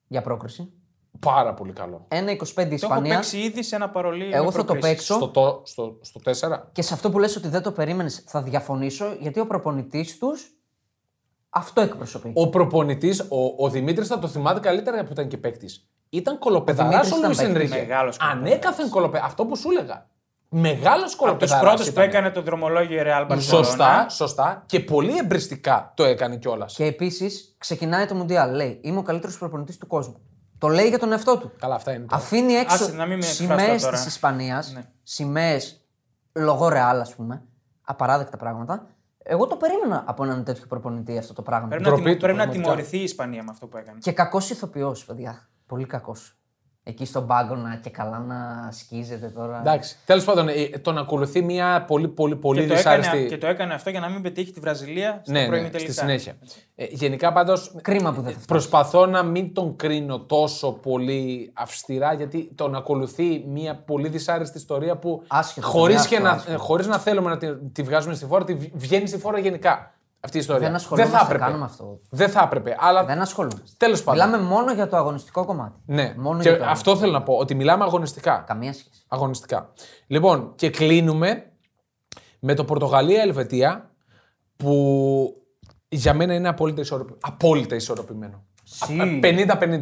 [0.07, 0.71] για πρόκριση.
[1.19, 2.05] Πάρα πολύ καλό.
[2.07, 3.13] 1-25 Το έχω Ισπανία.
[3.15, 4.29] παίξει ήδη σε ένα παρολί.
[4.33, 4.95] Εγώ με θα το προκρίσεις.
[4.95, 5.13] παίξω.
[5.13, 6.69] Στο, το, στο, στο 4.
[6.71, 10.52] Και σε αυτό που λες ότι δεν το περίμενες, θα διαφωνήσω γιατί ο προπονητής τους
[11.53, 12.31] αυτό εκπροσωπεί.
[12.35, 15.87] Ο προπονητής, ο, ο Δημήτρης θα το θυμάται καλύτερα που ήταν και παίκτης.
[16.09, 17.55] Ήταν κολοπεδαράς Δημήτρης ο ήταν Λουί παίκτης.
[17.71, 17.87] Ενρίκε.
[17.87, 18.47] Μεγάλος κολοπεδαράς.
[18.51, 19.25] Ανέκαθεν κολοπεδαρά.
[19.25, 20.07] Αυτό που σου έλεγα.
[20.55, 21.63] Μεγάλος Από τους κολοπεδαράς.
[21.63, 23.41] πρώτους που έκανε το δρομολόγιο η Real Barcelona.
[23.41, 24.63] Σωστά, σωστά.
[24.65, 26.75] Και πολύ εμπριστικά το έκανε κιόλας.
[26.75, 28.55] Και επίσης ξεκινάει το Μουντιάλ.
[28.55, 30.15] Λέει: Είμαι ο καλύτερος προπονητής του κόσμου.
[30.57, 31.51] Το λέει για τον εαυτό του.
[31.59, 32.05] Καλά, αυτά είναι.
[32.05, 32.21] τώρα.
[32.21, 33.97] Αφήνει έξω Άσε, να μην με σημαίες εκφραστώ τώρα.
[33.97, 34.83] της Ισπανίας, Ναι.
[35.03, 35.85] σημαίες
[36.33, 37.43] λογό ρεάλ, ας πούμε.
[37.81, 38.87] Απαράδεκτα πράγματα.
[39.23, 41.67] Εγώ το περίμενα από έναν τέτοιο προπονητή αυτό το πράγμα.
[41.67, 42.73] Πρέπει, να, Ντροπή τιμω- του, πρέπει να πραγματικά.
[42.73, 43.97] τιμωρηθεί η Ισπανία με αυτό που έκανε.
[44.01, 45.49] Και κακός ηθοποιός, παιδιά.
[45.65, 46.37] Πολύ κακός.
[46.85, 49.59] Εκεί στον πάγκο να και καλά να σκίζεται τώρα.
[49.59, 49.95] Εντάξει.
[50.05, 53.27] Τέλος πάντων, ε, τον ακολουθεί μια πολύ, πολύ, πολύ και, το έκανε, δυσάρεστη.
[53.29, 55.91] και το έκανε αυτό για να μην πετύχει τη Βραζιλία στα ναι, πρώιμη ναι, τελικά.
[55.91, 56.35] στη συνέχεια.
[56.75, 57.75] Ε, γενικά πάντως.
[57.81, 58.45] Κρίμα που δεν θα φτάσει.
[58.47, 64.97] Προσπαθώ να μην τον κρίνω τόσο πολύ αυστηρά γιατί τον ακολουθεί μια πολύ δυσάρεστη ιστορία
[64.97, 66.59] που Άσχετο, χωρίς, παιδιά, και αυτό, να, άσχετο.
[66.59, 69.93] χωρίς να θέλουμε να τη, τη βγάζουμε στη φόρα, τη βγ- βγαίνει στη φόρα γενικά
[70.23, 70.67] αυτή η ιστορία.
[70.67, 71.43] Δεν ασχολούμαστε θα έπρεπε.
[71.43, 71.99] καν με αυτό.
[72.09, 72.75] Δεν θα έπρεπε.
[72.79, 73.69] Αλλά Δεν ασχολούμαστε.
[73.77, 74.29] τέλος πάντων.
[74.29, 75.79] Μιλάμε μόνο για το αγωνιστικό κομμάτι.
[75.85, 78.43] Ναι, Μόνο και για το αυτό θέλω να πω, ότι μιλάμε αγωνιστικά.
[78.47, 79.03] Καμία σχέση.
[79.07, 79.73] Αγωνιστικά.
[80.07, 81.51] Λοιπόν, και κλείνουμε
[82.39, 83.91] με το Πορτογαλία-Ελβετία
[84.55, 85.43] που
[85.87, 87.13] για μένα είναι απόλυτα, ισορροπη...
[87.21, 88.43] απόλυτα ισορροπημένο.
[88.63, 89.19] Συ.
[89.23, 89.81] 50-50.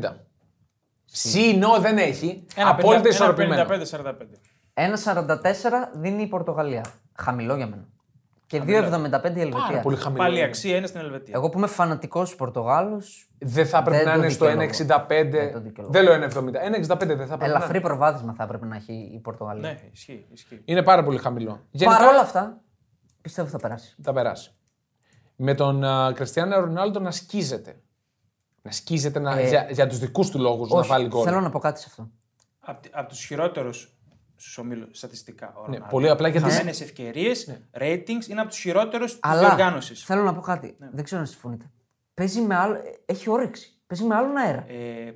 [1.06, 2.46] Συ, νο, δεν έχει.
[2.56, 3.66] απόλυτα ισορροπημένο.
[3.70, 4.14] 55-45.
[4.74, 5.28] Ένα 44
[5.94, 6.86] δίνει η Πορτογαλία.
[7.18, 7.88] Χαμηλό για μένα.
[8.52, 9.50] Και 2,75 η Ελβετία.
[9.52, 10.22] Πάρα πολύ χαμηλό.
[10.24, 10.48] Πάλι η είναι.
[10.48, 11.34] αξία είναι στην Ελβετία.
[11.38, 13.02] Εγώ που είμαι φανατικός Πορτογάλου,
[13.38, 14.72] Δεν θα έπρεπε Δεν να το είναι στο δικαιολογώ.
[15.06, 15.30] 1,65.
[15.32, 15.94] Δεν το δικαιολογώ.
[15.94, 16.98] Δεν λέω 1,70.
[16.98, 17.38] 1,65 δεν θα έπρεπε.
[17.38, 17.88] να ελαφρύ είναι.
[17.88, 19.70] προβάδισμα θα έπρεπε να έχει η Πορτογαλία.
[19.70, 20.26] Ναι, ισχύει.
[20.32, 20.62] ισχύει.
[20.66, 21.66] Είναι πάρα πολύ χαμηλό.
[21.72, 22.62] Γενικά Παρ' όλα αυτά,
[23.22, 23.96] πιστεύω θα περάσει.
[24.04, 24.54] θα περάσει.
[25.36, 27.76] Με τον uh, Κριστιανό Ρονάλντο να σκίζεται.
[28.62, 31.24] Να σκίζεται να, Ε, για, για τους δικούς του λόγους να Όχι, βάλει γκολ.
[31.26, 32.10] θέλω να πω κάτι σε αυτό.
[32.60, 33.96] Από, από τους χειρότερους
[34.42, 35.48] στους ομίλου στατιστικά.
[35.48, 35.88] ο Ναι, Ρονάλντο.
[35.90, 36.50] πολύ απλά γιατί.
[36.50, 40.04] Χαμένες ευκαιρίες, ratings είναι από τους χειρότερους της Αλλά διοργάνωσης.
[40.04, 40.76] θέλω να πω κάτι.
[40.94, 41.66] Δεν ξέρω αν συμφωνείτε.
[42.14, 42.78] Παίζει με άλλο.
[43.06, 43.74] Έχει όρεξη.
[43.88, 44.66] Παίζει με άλλον αέρα.
[44.68, 45.14] Ε,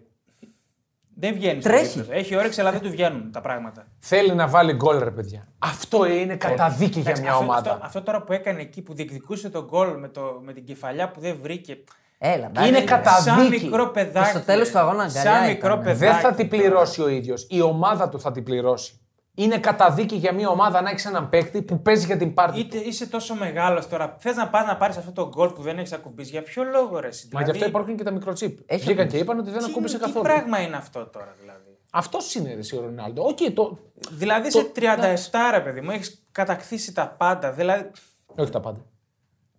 [1.17, 1.61] δεν βγαίνει.
[1.61, 1.87] στο Τρέχει.
[1.99, 2.13] γήπεδο.
[2.13, 3.87] Έχει όρεξη, αλλά δεν του βγαίνουν τα πράγματα.
[3.99, 5.47] Θέλει να βάλει γκολ, ρε παιδιά.
[5.59, 7.71] Αυτό είναι καταδίκη για Εντάξει, μια αυτό, ομάδα.
[7.71, 11.11] Αυτό, αυτό τώρα που έκανε εκεί που διεκδικούσε τον γκολ με, το, με την κεφαλιά
[11.11, 11.83] που δεν βρήκε.
[12.17, 12.69] Έλα, εντάξει.
[12.69, 13.29] Είναι καταδίκη.
[13.29, 14.31] Σαν μικρό παιδάκι.
[14.31, 15.83] Και στο τέλος του αγώνα αγκαλιά Σαν μικρό ήταν.
[15.83, 15.99] παιδάκι.
[15.99, 17.47] Δεν θα την πληρώσει ο ίδιος.
[17.49, 18.99] Η ομάδα του θα την πληρώσει.
[19.37, 22.59] Είναι καταδίκη για μια ομάδα να έχεις έναν παίκτη που παίζει για την πάρτη.
[22.59, 24.15] Είτε είσαι τόσο μεγάλος τώρα.
[24.19, 26.29] Θες να πας να πάρεις αυτό το γκολ που δεν έχεις ακουμπήσει.
[26.29, 27.07] Για ποιο λόγο ρε.
[27.07, 28.59] εσύ; Μα γι' αυτό υπάρχουν και τα μικροτσίπ.
[28.65, 29.17] Έχει Βγήκαν ακούμπησει.
[29.17, 30.23] και είπαν ότι δεν τι, ακούμπησε τι καθόλου.
[30.23, 33.23] πράγμα είναι αυτό τώρα δηλαδή; Αυτός είναι ρε, εσύ, ο Ρονάλντο.
[33.23, 33.77] Οκ, το.
[34.11, 37.51] Δηλαδή Το- σε 37 ρε παιδί μου, έχεις κατακτήσει τα πάντα.
[37.51, 37.91] Δηλαδή.
[38.35, 38.85] Όχι τα πάντα.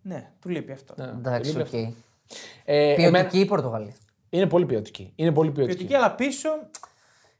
[0.01, 0.93] Ναι, του λείπει αυτό.
[0.99, 1.73] Εντάξει, Πολύ οκ.
[1.73, 3.93] Ε, εμένα- Ποιοτική η Πορτογαλία.
[4.29, 5.11] Είναι πολύ ποιοτική.
[5.15, 5.75] Είναι πολύ ποιοτική.
[5.77, 6.49] Ποιοτική, αλλά πίσω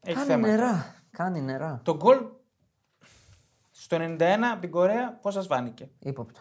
[0.02, 0.48] έχει Κάνει θέμα.
[0.48, 0.96] νερά.
[1.18, 1.82] Κάνει νερά.
[1.84, 2.18] Το γκολ
[3.72, 4.20] στο 91
[4.52, 6.40] από την Κορέα, πώς σας φάνηκε; Ύποπτο.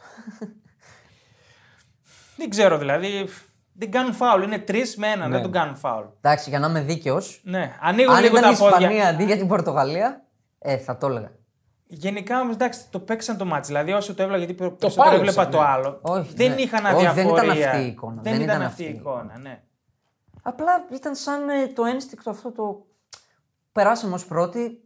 [2.37, 3.29] Δεν ξέρω δηλαδή.
[3.73, 4.43] Δεν κάνουν φάουλ.
[4.43, 6.05] Είναι τρεις με έναν, δεν τον κάνουν φάουλ.
[6.17, 7.41] Εντάξει, για να είμαι δίκαιος.
[7.45, 8.79] Ναι, ανοίγουν Αν λίγο ήταν η τα πόδια.
[8.79, 10.25] Ισπανία αντί για την Πορτογαλία,
[10.59, 11.31] ε, θα το έλεγα.
[11.87, 13.67] Γενικά όμως εντάξει, το παίξαν το μάτι.
[13.67, 15.51] Δηλαδή όσο το έβλεπα, γιατί το πάλεψαν, έβλεπα ναι.
[15.51, 15.99] το άλλο.
[16.03, 16.61] Όχι, δεν ναι.
[16.61, 17.45] είχαν Όχι, δεν αδιαφορία.
[17.45, 18.23] ήταν αυτή η εικόνα.
[18.23, 19.63] Δεν, ήταν, αυτή η εικόνα, ναι.
[20.43, 22.86] Απλά ήταν σαν ε, το ένστικτο αυτό το.
[23.77, 24.81] Περάσαμε ως πρώτοι.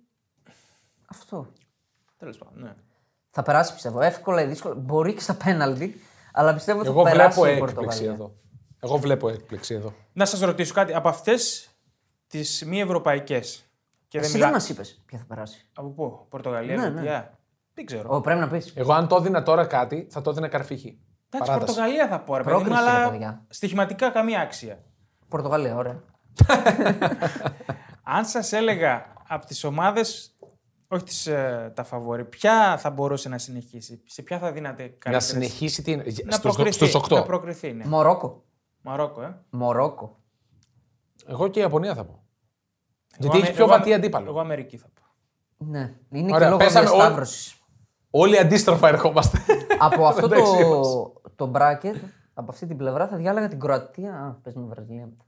[1.11, 1.47] Αυτό.
[2.19, 2.63] Τέλος πάντων.
[2.63, 2.75] Ναι.
[3.31, 4.01] Θα περάσει πιστεύω.
[4.01, 4.75] Εύκολα ή δύσκολα.
[4.75, 6.01] Μπορεί και στα πέναλτι.
[6.33, 8.13] Αλλά πιστεύω Εγώ θα περάσει βλέπω η έκπληξη Πορτογαλία.
[8.13, 8.35] εδώ.
[8.81, 9.93] Εγώ βλέπω έκπληξη εδώ.
[10.13, 10.95] Να σας ρωτήσω κάτι.
[10.95, 11.71] Από αυτές
[12.27, 13.65] τις μη ευρωπαϊκές.
[14.09, 15.67] Και Εσύ μιλά- δεν μας είπες ποια θα περάσει.
[15.75, 17.39] Από πού, Πορτογαλία, Ναι, Ελβετία.
[17.75, 18.17] Δεν ξέρω.
[18.17, 18.73] Ω, πρέπει να πεις.
[18.77, 20.99] Εγώ αν το έδινα τώρα κάτι, θα το έδινα καρφίχη.
[21.31, 21.65] Εντάξει, Παράταση.
[21.79, 23.45] Πορτογαλία θα πω, ρε παιδί μου, Πρόκριση, ρε αλλά παιδιά.
[23.49, 24.83] στοιχηματικά καμία άξια.
[25.29, 26.01] Πορτογαλία, ωραία.
[28.13, 30.37] Αν σας έλεγα από τις ομάδες,
[30.89, 34.89] όχι τις, ε, τα φαβόρη, ποια θα μπορούσε να συνεχίσει, σε ποια θα δίνατε Να
[34.89, 35.97] καλύτερες- συνεχίσει την.
[36.25, 36.73] να στους, προκριθεί.
[36.77, 37.15] στους 8.
[37.17, 37.85] Να προκριθεί, ναι.
[37.87, 38.45] Μορόκο.
[38.83, 39.37] Μαρόκο, ε.
[39.51, 40.19] Μορόκο.
[41.27, 42.25] Εγώ και η Ιαπωνία θα πω.
[43.19, 44.29] Γιατί Εγώ έχει Αμε- πιο εγώ- βατή αντίπαλο.
[44.31, 45.03] Εγώ Αμερική θα πω.
[45.71, 45.95] Ναι.
[46.11, 47.55] Είναι Ωραία, και λόγω πέσαμε όλοι- διασταύρωση.
[48.11, 49.39] Όλοι αντίστροφα ερχόμαστε.
[49.79, 51.97] από αυτό Εντάξει, το, το bracket,
[52.35, 54.15] από αυτή την πλευρά θα διάλεγα την Κροατία.
[54.15, 55.25] Α, πες με Βραζιλία μετά.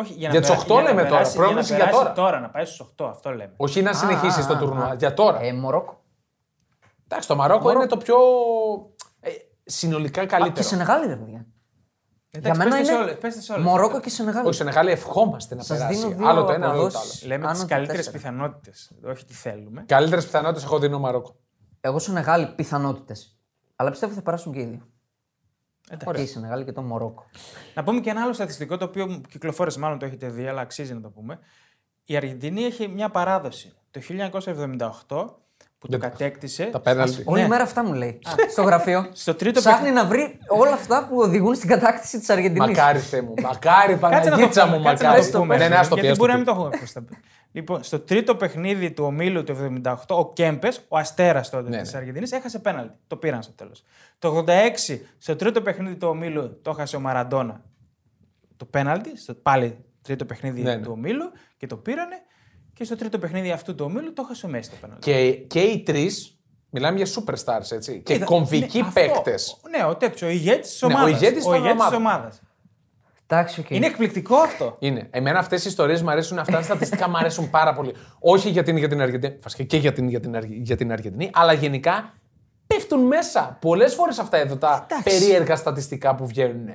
[0.00, 1.74] Όχι, για, Για να τους περα- οκτώ για να λέμε τώρα, περάσει- για να πρόβλεψη
[1.74, 2.12] για περάσει τώρα.
[2.14, 2.40] τώρα.
[2.40, 3.52] Να πάει στου 8, αυτό λέμε.
[3.56, 4.84] Όχι να συνεχίσεις Α, το α, τουρνουά.
[4.86, 4.94] α.
[4.94, 5.40] Για τώρα.
[5.42, 6.02] Ε, Μορόκο.
[7.04, 8.16] Εντάξει, το Μαρόκο είναι το πιο
[9.20, 9.30] ε,
[9.64, 10.66] συνολικά Α, και καλύτερο.
[10.68, 11.46] Σενεγάλη, ρε παιδιά.
[12.30, 13.64] Εντάξει, Για μένα πες τις είναι όλες, πες τις όλες.
[13.64, 14.46] Μορόκο και Σενεγάλη.
[14.46, 15.98] Όχι, Σενεγάλη ευχόμαστε να Σας περάσει.
[15.98, 16.88] δίνω δύο Άλλο το ένα, άλλο το άλλο.
[16.88, 17.24] αποδόσεις.
[17.26, 18.16] Λέμε Άνω τι των καλύτερες τέσσερα.
[18.18, 18.92] πιθανότητες.
[19.06, 19.84] Όχι τι θέλουμε.
[19.86, 21.36] Καλύτερες πιθανότητες εγώ δίνω Μαρόκο.
[21.80, 23.38] Εγώ Σενεγάλη πιθανότητες.
[23.76, 24.88] Αλλά πιστεύω θα περάσουν και οι δύο.
[25.90, 26.14] Εντάξει.
[26.14, 27.24] Και η Σενεγάλη και το Μορόκο.
[27.74, 30.94] Να πούμε και ένα άλλο στατιστικό το οποίο κυκλοφόρησε, μάλλον το έχετε δει, αλλά αξίζει
[30.94, 31.38] να το πούμε.
[32.04, 33.72] Η Αργεντινή έχει μια παράδοση.
[33.90, 35.26] Το 1978
[35.78, 36.64] που το κατέκτησε.
[36.64, 37.22] Τα πέναλτι.
[37.24, 37.48] Όλη Ναι.
[37.48, 38.18] μέρα αυτά μου λέει.
[38.50, 39.08] Στο γραφείο.
[39.12, 42.68] Στο τρίτο Ψάχνει να βρει όλα αυτά που οδηγούν στην κατάκτηση της Αργεντινής.
[42.68, 43.34] Μακάρι Θεέ μου.
[43.42, 44.84] Μακάρι Κάτσε να το Παναγίτσα πούμε, μου.
[44.84, 45.30] κάτσε να Μακάρι.
[45.30, 45.56] το πούμε.
[45.56, 46.44] Ναι, ναι, ας το πει, γιατί ας το μπορεί να πει.
[46.44, 47.16] μην το έχουμε πώς θα πει.
[47.52, 51.92] Λοιπόν, στο τρίτο παιχνίδι του ομίλου του 78, ο Κέμπες, ο αστέρας τότε Ναι, της
[51.92, 51.98] ναι.
[51.98, 52.94] Αργεντινής, έχασε πέναλτι.
[53.06, 53.82] Το πήραν στο τέλος.
[54.18, 57.64] Το 86, στο τρίτο παιχνίδι του ομίλου, το έχασε ο Μαραντόνα.
[58.56, 60.82] Το πέναλτι, στο πάλι τρίτο παιχνίδι Ναι, ναι.
[60.82, 62.16] του ομίλου και το πήρανε.
[62.72, 65.10] Και στο τρίτο παιχνίδι αυτού του ομίλου το έχασε ο Μέση το πέναλτι.
[65.10, 66.38] Και, και οι τρεις,
[66.70, 68.00] μιλάμε για superstars έτσι.
[68.02, 69.00] Και Είδα- κομβικοί ναι, αυτό.
[69.00, 69.60] παίκτες.
[69.70, 71.20] Ναι, ο τέτοιος, ο ηγέτης της Ναι, ο ομάδας.
[71.20, 71.94] ηγέτης των ομάδων.
[72.00, 72.40] ομάδας.
[73.30, 73.70] Εντάξει, οκ.
[73.70, 74.76] Είναι εκπληκτικό αυτό.
[74.78, 75.06] Είναι.
[75.10, 77.94] Εμένα αυτές οι ιστορίες μου αρέσουν, αυτά τα στατιστικά μου αρέσουν πάρα πολύ.
[78.18, 80.92] Όχι για την, για την Αργεντινή, βασικά και για την, για, την, Αργ- για την
[80.92, 82.12] Αργεντινή, αλλά γενικά
[82.66, 83.56] πέφτουν μέσα.
[83.60, 85.02] Πολλές φορές αυτά εδώ τα Εντάξει.
[85.18, 86.68] περίεργα στατιστικά που βγαίνουν.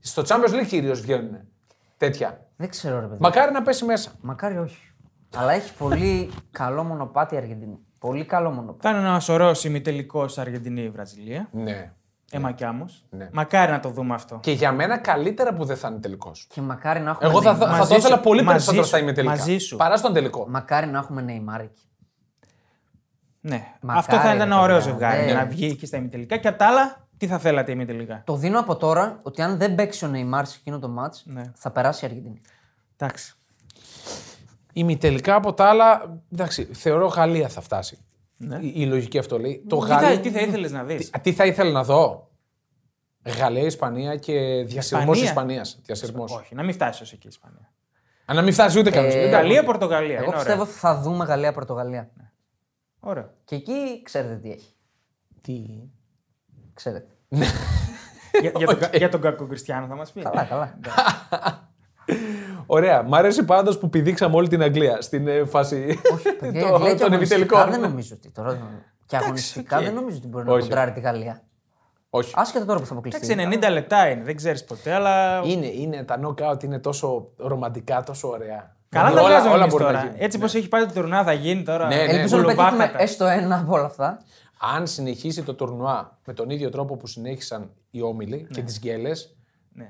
[0.00, 1.36] Στο Champions League κυρίως βγαίνουν.
[1.96, 2.46] Τέτοια.
[2.56, 3.18] Δεν ξέρω, ρε παιδί.
[3.20, 4.10] Μακάρι να πέσει μέσα.
[4.20, 4.92] Μακάρι όχι.
[5.36, 7.78] Αλλά έχει πολύ καλό μονοπάτι η Αργεντινή.
[7.98, 8.78] Πολύ καλό μονοπάτι.
[8.82, 11.48] Θα είναι ένα ωραίο ημιτελικός Αργεντινή-Βραζιλία.
[11.52, 11.92] Ναι.
[12.30, 12.84] Εμακιάμο.
[13.10, 13.28] Ναι.
[13.32, 14.38] Μακάρι να το δούμε αυτό.
[14.42, 16.32] Και για μένα καλύτερα που δεν θα είναι τελικό.
[16.48, 17.28] Και μακάρι να έχουμε.
[17.28, 17.58] Εγώ θα, Neymar.
[17.58, 19.36] θα Μαζί το ήθελα σου, πολύ μαζί περισσότερο σου, στα ημιτελικά.
[19.36, 19.76] μαζί σου.
[19.76, 20.46] Παρά στον τελικό.
[20.48, 21.82] Μακάρι να έχουμε Neymar εκεί.
[23.40, 23.66] Ναι.
[23.80, 24.90] Μακάρι, αυτό θα ήταν ρε ένα ωραίο παιδιά.
[24.90, 25.24] ζευγάρι.
[25.24, 25.32] Ναι.
[25.32, 26.36] Να βγει εκεί στα ημιτελικά.
[26.36, 29.74] Και απ' τα άλλα, τι θα θέλατε ημιτελικά; Το δίνω από τώρα ότι αν δεν
[29.74, 31.42] παίξει ο Neymar σε εκείνο το match, Ναι.
[31.54, 32.40] θα περάσει η Αργεντινή.
[32.96, 33.34] Εντάξει.
[34.72, 37.98] Ημιτελικά από τα άλλα, εντάξει, θεωρώ Γαλλία θα φτάσει.
[38.38, 39.64] Η, η λογική αυτό λέει.
[39.68, 40.20] Το Τι θα, Γαλλία.
[40.20, 42.30] τι θα ήθελες να δεις; Τι, τι θα ήθελα να δω;
[43.38, 45.78] Γαλλία, Ισπανία και διασυρμός Ισπανία; Ισπανίας.
[45.82, 46.32] Διασυρμός.
[46.32, 47.70] Όχι, να μην φτάσεις ως εκεί η Ισπανία.
[48.24, 49.14] Α, να μην φτάσει ούτε κανένα.
[49.14, 50.16] Ε, Γαλλία, Πορτογαλία.
[50.16, 50.74] Εγώ είναι πιστεύω ωραία.
[50.74, 52.10] θα δούμε Γαλλία-Πορτογαλία.
[53.00, 53.34] Ωραία.
[53.44, 54.74] Και εκεί ξέρετε τι έχει.
[55.40, 55.64] Τι;
[56.74, 57.10] Ξέρετε.
[57.28, 60.22] για, για, τον, για τον κακό Κριστιανό θα μας πει.
[60.22, 60.78] Καλά, καλά.
[62.66, 63.02] Ωραία.
[63.02, 65.98] Μ' αρέσει πάντως που πηδήξαμε όλη την Αγγλία στην ε, φάση
[66.40, 67.70] Παιδιά, το- η Αγγλία και των αγωνιστικά επιτελικών.
[67.70, 68.58] δεν νομίζω ότι τώρα.
[69.06, 69.82] Και αγωνιστικά οκ.
[69.84, 70.62] δεν νομίζω ότι μπορεί να Όχι.
[70.62, 71.40] κοντράρει τη Γαλλία.
[72.10, 72.32] Όχι.
[72.36, 73.32] Άσχετα τώρα που θα αποκλειστεί.
[73.32, 75.40] Εντάξει, 90 λεπτά είναι, δεν ξέρεις ποτέ, αλλά.
[75.44, 78.74] Είναι, είναι, τα knockout είναι τόσο ρομαντικά, τόσο ωραία.
[78.88, 80.04] Καλά Δηλαδή, τα βγάζουμε όλα εμείς μπορεί να τώρα.
[80.04, 80.16] γίνει.
[80.24, 81.86] Έτσι πως έχει πάει το τουρνουά θα γίνει τώρα.
[81.86, 82.02] Ναι, ναι.
[82.02, 83.02] Ελπίζω να πετύχουμε κουλουβάχατα.
[83.02, 84.18] έστω ένα από όλα αυτά.
[84.74, 89.35] Αν συνεχίσει το τουρνουά με τον ίδιο τρόπο που συνέχισαν οι όμιλοι και τις γκέλες,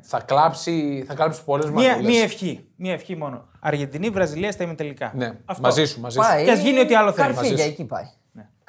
[0.01, 2.11] θα κλάψει, θα κλάψει πολλές Μία, μαγούλες.
[2.13, 2.69] μία ευχή.
[2.77, 3.49] Μία ευχή μόνο.
[3.61, 5.13] Αργεντινή, Βραζιλία στα ημιτελικά.
[5.15, 5.63] Ναι, Αυτό.
[5.63, 6.27] μαζί σου, μαζί σου.
[6.29, 6.45] Πάει.
[6.45, 7.35] Και ας γίνει ό,τι άλλο θέλεις.
[7.35, 7.69] Καρφίγια, Μαζί σου.
[7.69, 8.05] εκεί πάει.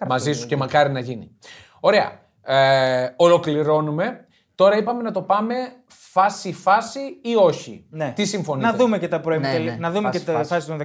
[0.07, 1.31] Μαζί σου και μακάρι να γίνει.
[1.79, 2.19] Ωραία.
[2.41, 4.25] Ε, ολοκληρώνουμε.
[4.55, 5.55] Τώρα είπαμε να το πάμε
[5.87, 7.85] φάση-φάση ή όχι.
[7.89, 8.11] Ναι.
[8.15, 9.63] Τι συμφωνείτε; Να δούμε και τα προημιτελ...
[9.63, 9.77] Ναι, ναι.
[9.77, 10.49] Να δούμε Φάση, και τα φάση.
[10.53, 10.83] φάση των 16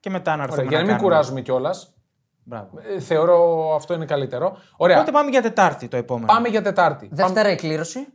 [0.00, 1.08] και μετά να έρθουμε Ωραία, για να μην κάνουμε.
[1.08, 1.94] κουράζουμε κιόλας.
[2.44, 2.70] Μπράβο.
[2.98, 4.56] θεωρώ αυτό είναι καλύτερο.
[4.76, 4.96] Ωραία.
[4.96, 6.26] Οπότε πάμε για Τετάρτη το επόμενο.
[6.26, 7.06] Πάμε για Τετάρτη.
[7.06, 8.06] Πάμε- Δευτέρα η κλήρωση.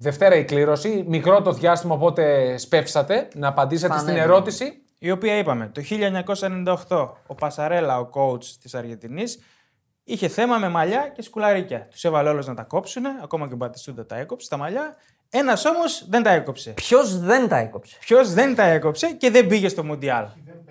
[0.00, 1.04] Δευτέρα η κλήρωση.
[1.08, 4.24] Μικρό το διάστημα, οπότε σπεύσατε να απαντήσετε Θα στην ανέβει.
[4.24, 4.82] ερώτηση.
[4.98, 5.82] Η οποία είπαμε το
[6.88, 9.38] 1998 ο Πασαρέλα, ο coach της Αργεντινής,
[10.04, 11.88] είχε θέμα με μαλλιά και σκουλαρίκια.
[11.90, 14.96] Τους έβαλε όλους να τα κόψουν, ακόμα και ο Μπατιστούντα τα έκοψε τα μαλλιά.
[15.30, 16.70] Ένας όμως δεν τα έκοψε.
[16.70, 20.24] Ποιος δεν τα έκοψε; Ποιος δεν τα έκοψε και δεν πήγε στο Μουντιάλ.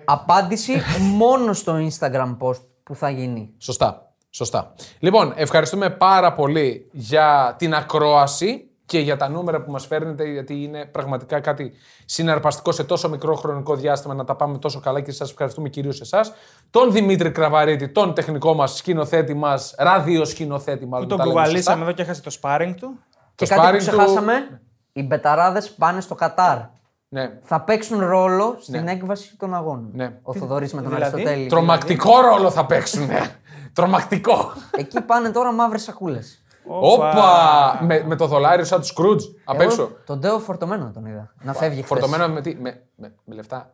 [0.04, 3.54] Απάντηση μόνο στο Instagram post που θα γίνει.
[3.58, 4.12] Σωστά.
[4.30, 4.74] Σωστά.
[4.98, 10.62] Λοιπόν, ευχαριστούμε πάρα πολύ για την ακρόαση και για τα νούμερα που μας φέρνετε, γιατί
[10.62, 11.72] είναι πραγματικά κάτι
[12.04, 16.00] συναρπαστικό σε τόσο μικρό χρονικό διάστημα να τα πάμε τόσο καλά και σας ευχαριστούμε κυρίως
[16.00, 16.32] εσάς.
[16.70, 21.08] Τον Δημήτρη Κραβαρίτη, τον τεχνικό μας σκηνοθέτη μας, ραδιοσκηνοθέτη Που μάλλον.
[21.08, 21.82] τον τα λέμε κουβαλήσαμε σωστά.
[21.82, 22.98] εδώ και έχασε το sparring του.
[23.34, 24.60] Και Το κάτι που sparring του- ξεχάσαμε.
[24.92, 26.58] Οι μπεταράδες πάνε στο Κατάρ.
[27.08, 27.38] Ναι.
[27.42, 29.90] Θα παίξουν ρόλο στην έκβαση των αγώνων.
[29.92, 30.18] Ναι.
[30.22, 31.46] Ο Θοδωρής με τον δηλαδή; Αριστοτέλη.
[31.48, 33.08] Τρομακτικό ρόλο θα παίξουν.
[33.72, 34.52] Τρομακτικό.
[34.76, 36.42] Εκεί πάνε τώρα μαύρες σακούλες.
[36.68, 37.78] Όπα!
[37.82, 39.90] με, με το δολάριο σαν τους Σκρούτζ απ' έξω.
[40.06, 41.34] Τον Ντέο φορτωμένο τον είδα.
[41.42, 41.88] Να φεύγει χθες.
[41.98, 43.72] Φορτωμένο με τι, με, με, με λεφτά.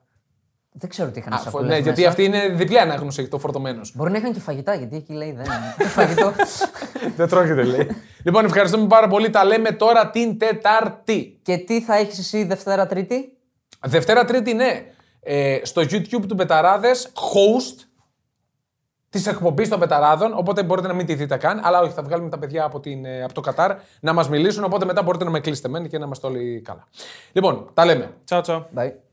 [0.77, 2.09] Δεν ξέρω τι είχαν Α, σακούλες ναι, γιατί μέσα.
[2.09, 3.93] αυτή είναι διπλή ανάγνωση το φορτωμένος.
[3.97, 5.75] Μπορεί να είχαν και φαγητά, γιατί εκεί λέει δεν είναι.
[5.79, 6.33] Τι φαγητό.
[7.17, 7.89] Δεν τρώγεται, λέει.
[8.23, 9.31] λοιπόν, ευχαριστούμε πάρα πολύ.
[9.31, 11.41] Τα λέμε τώρα την Τετάρτη.
[11.43, 13.37] και τι θα έχεις εσύ Δευτέρα Τρίτη;
[13.81, 14.85] Δευτέρα Τρίτη, ναι.
[15.21, 17.85] Ε, στο YouTube του Πεταράδε, host
[19.15, 20.33] της εκπομπής των Πεταράδων.
[20.37, 21.61] Οπότε μπορείτε να μην τη δείτε καν.
[21.63, 24.65] Αλλά όχι, θα βγάλουμε τα παιδιά από, την, ε, από το Κατάρ να μας μιλήσουν.
[24.65, 26.87] Οπότε μετά μπορείτε να με κλείσετε μεν και να είμαστε όλοι καλά.
[27.33, 28.11] Λοιπόν, τα λέμε.
[28.25, 28.67] Τσάου τσάου.
[28.77, 29.04] Bye.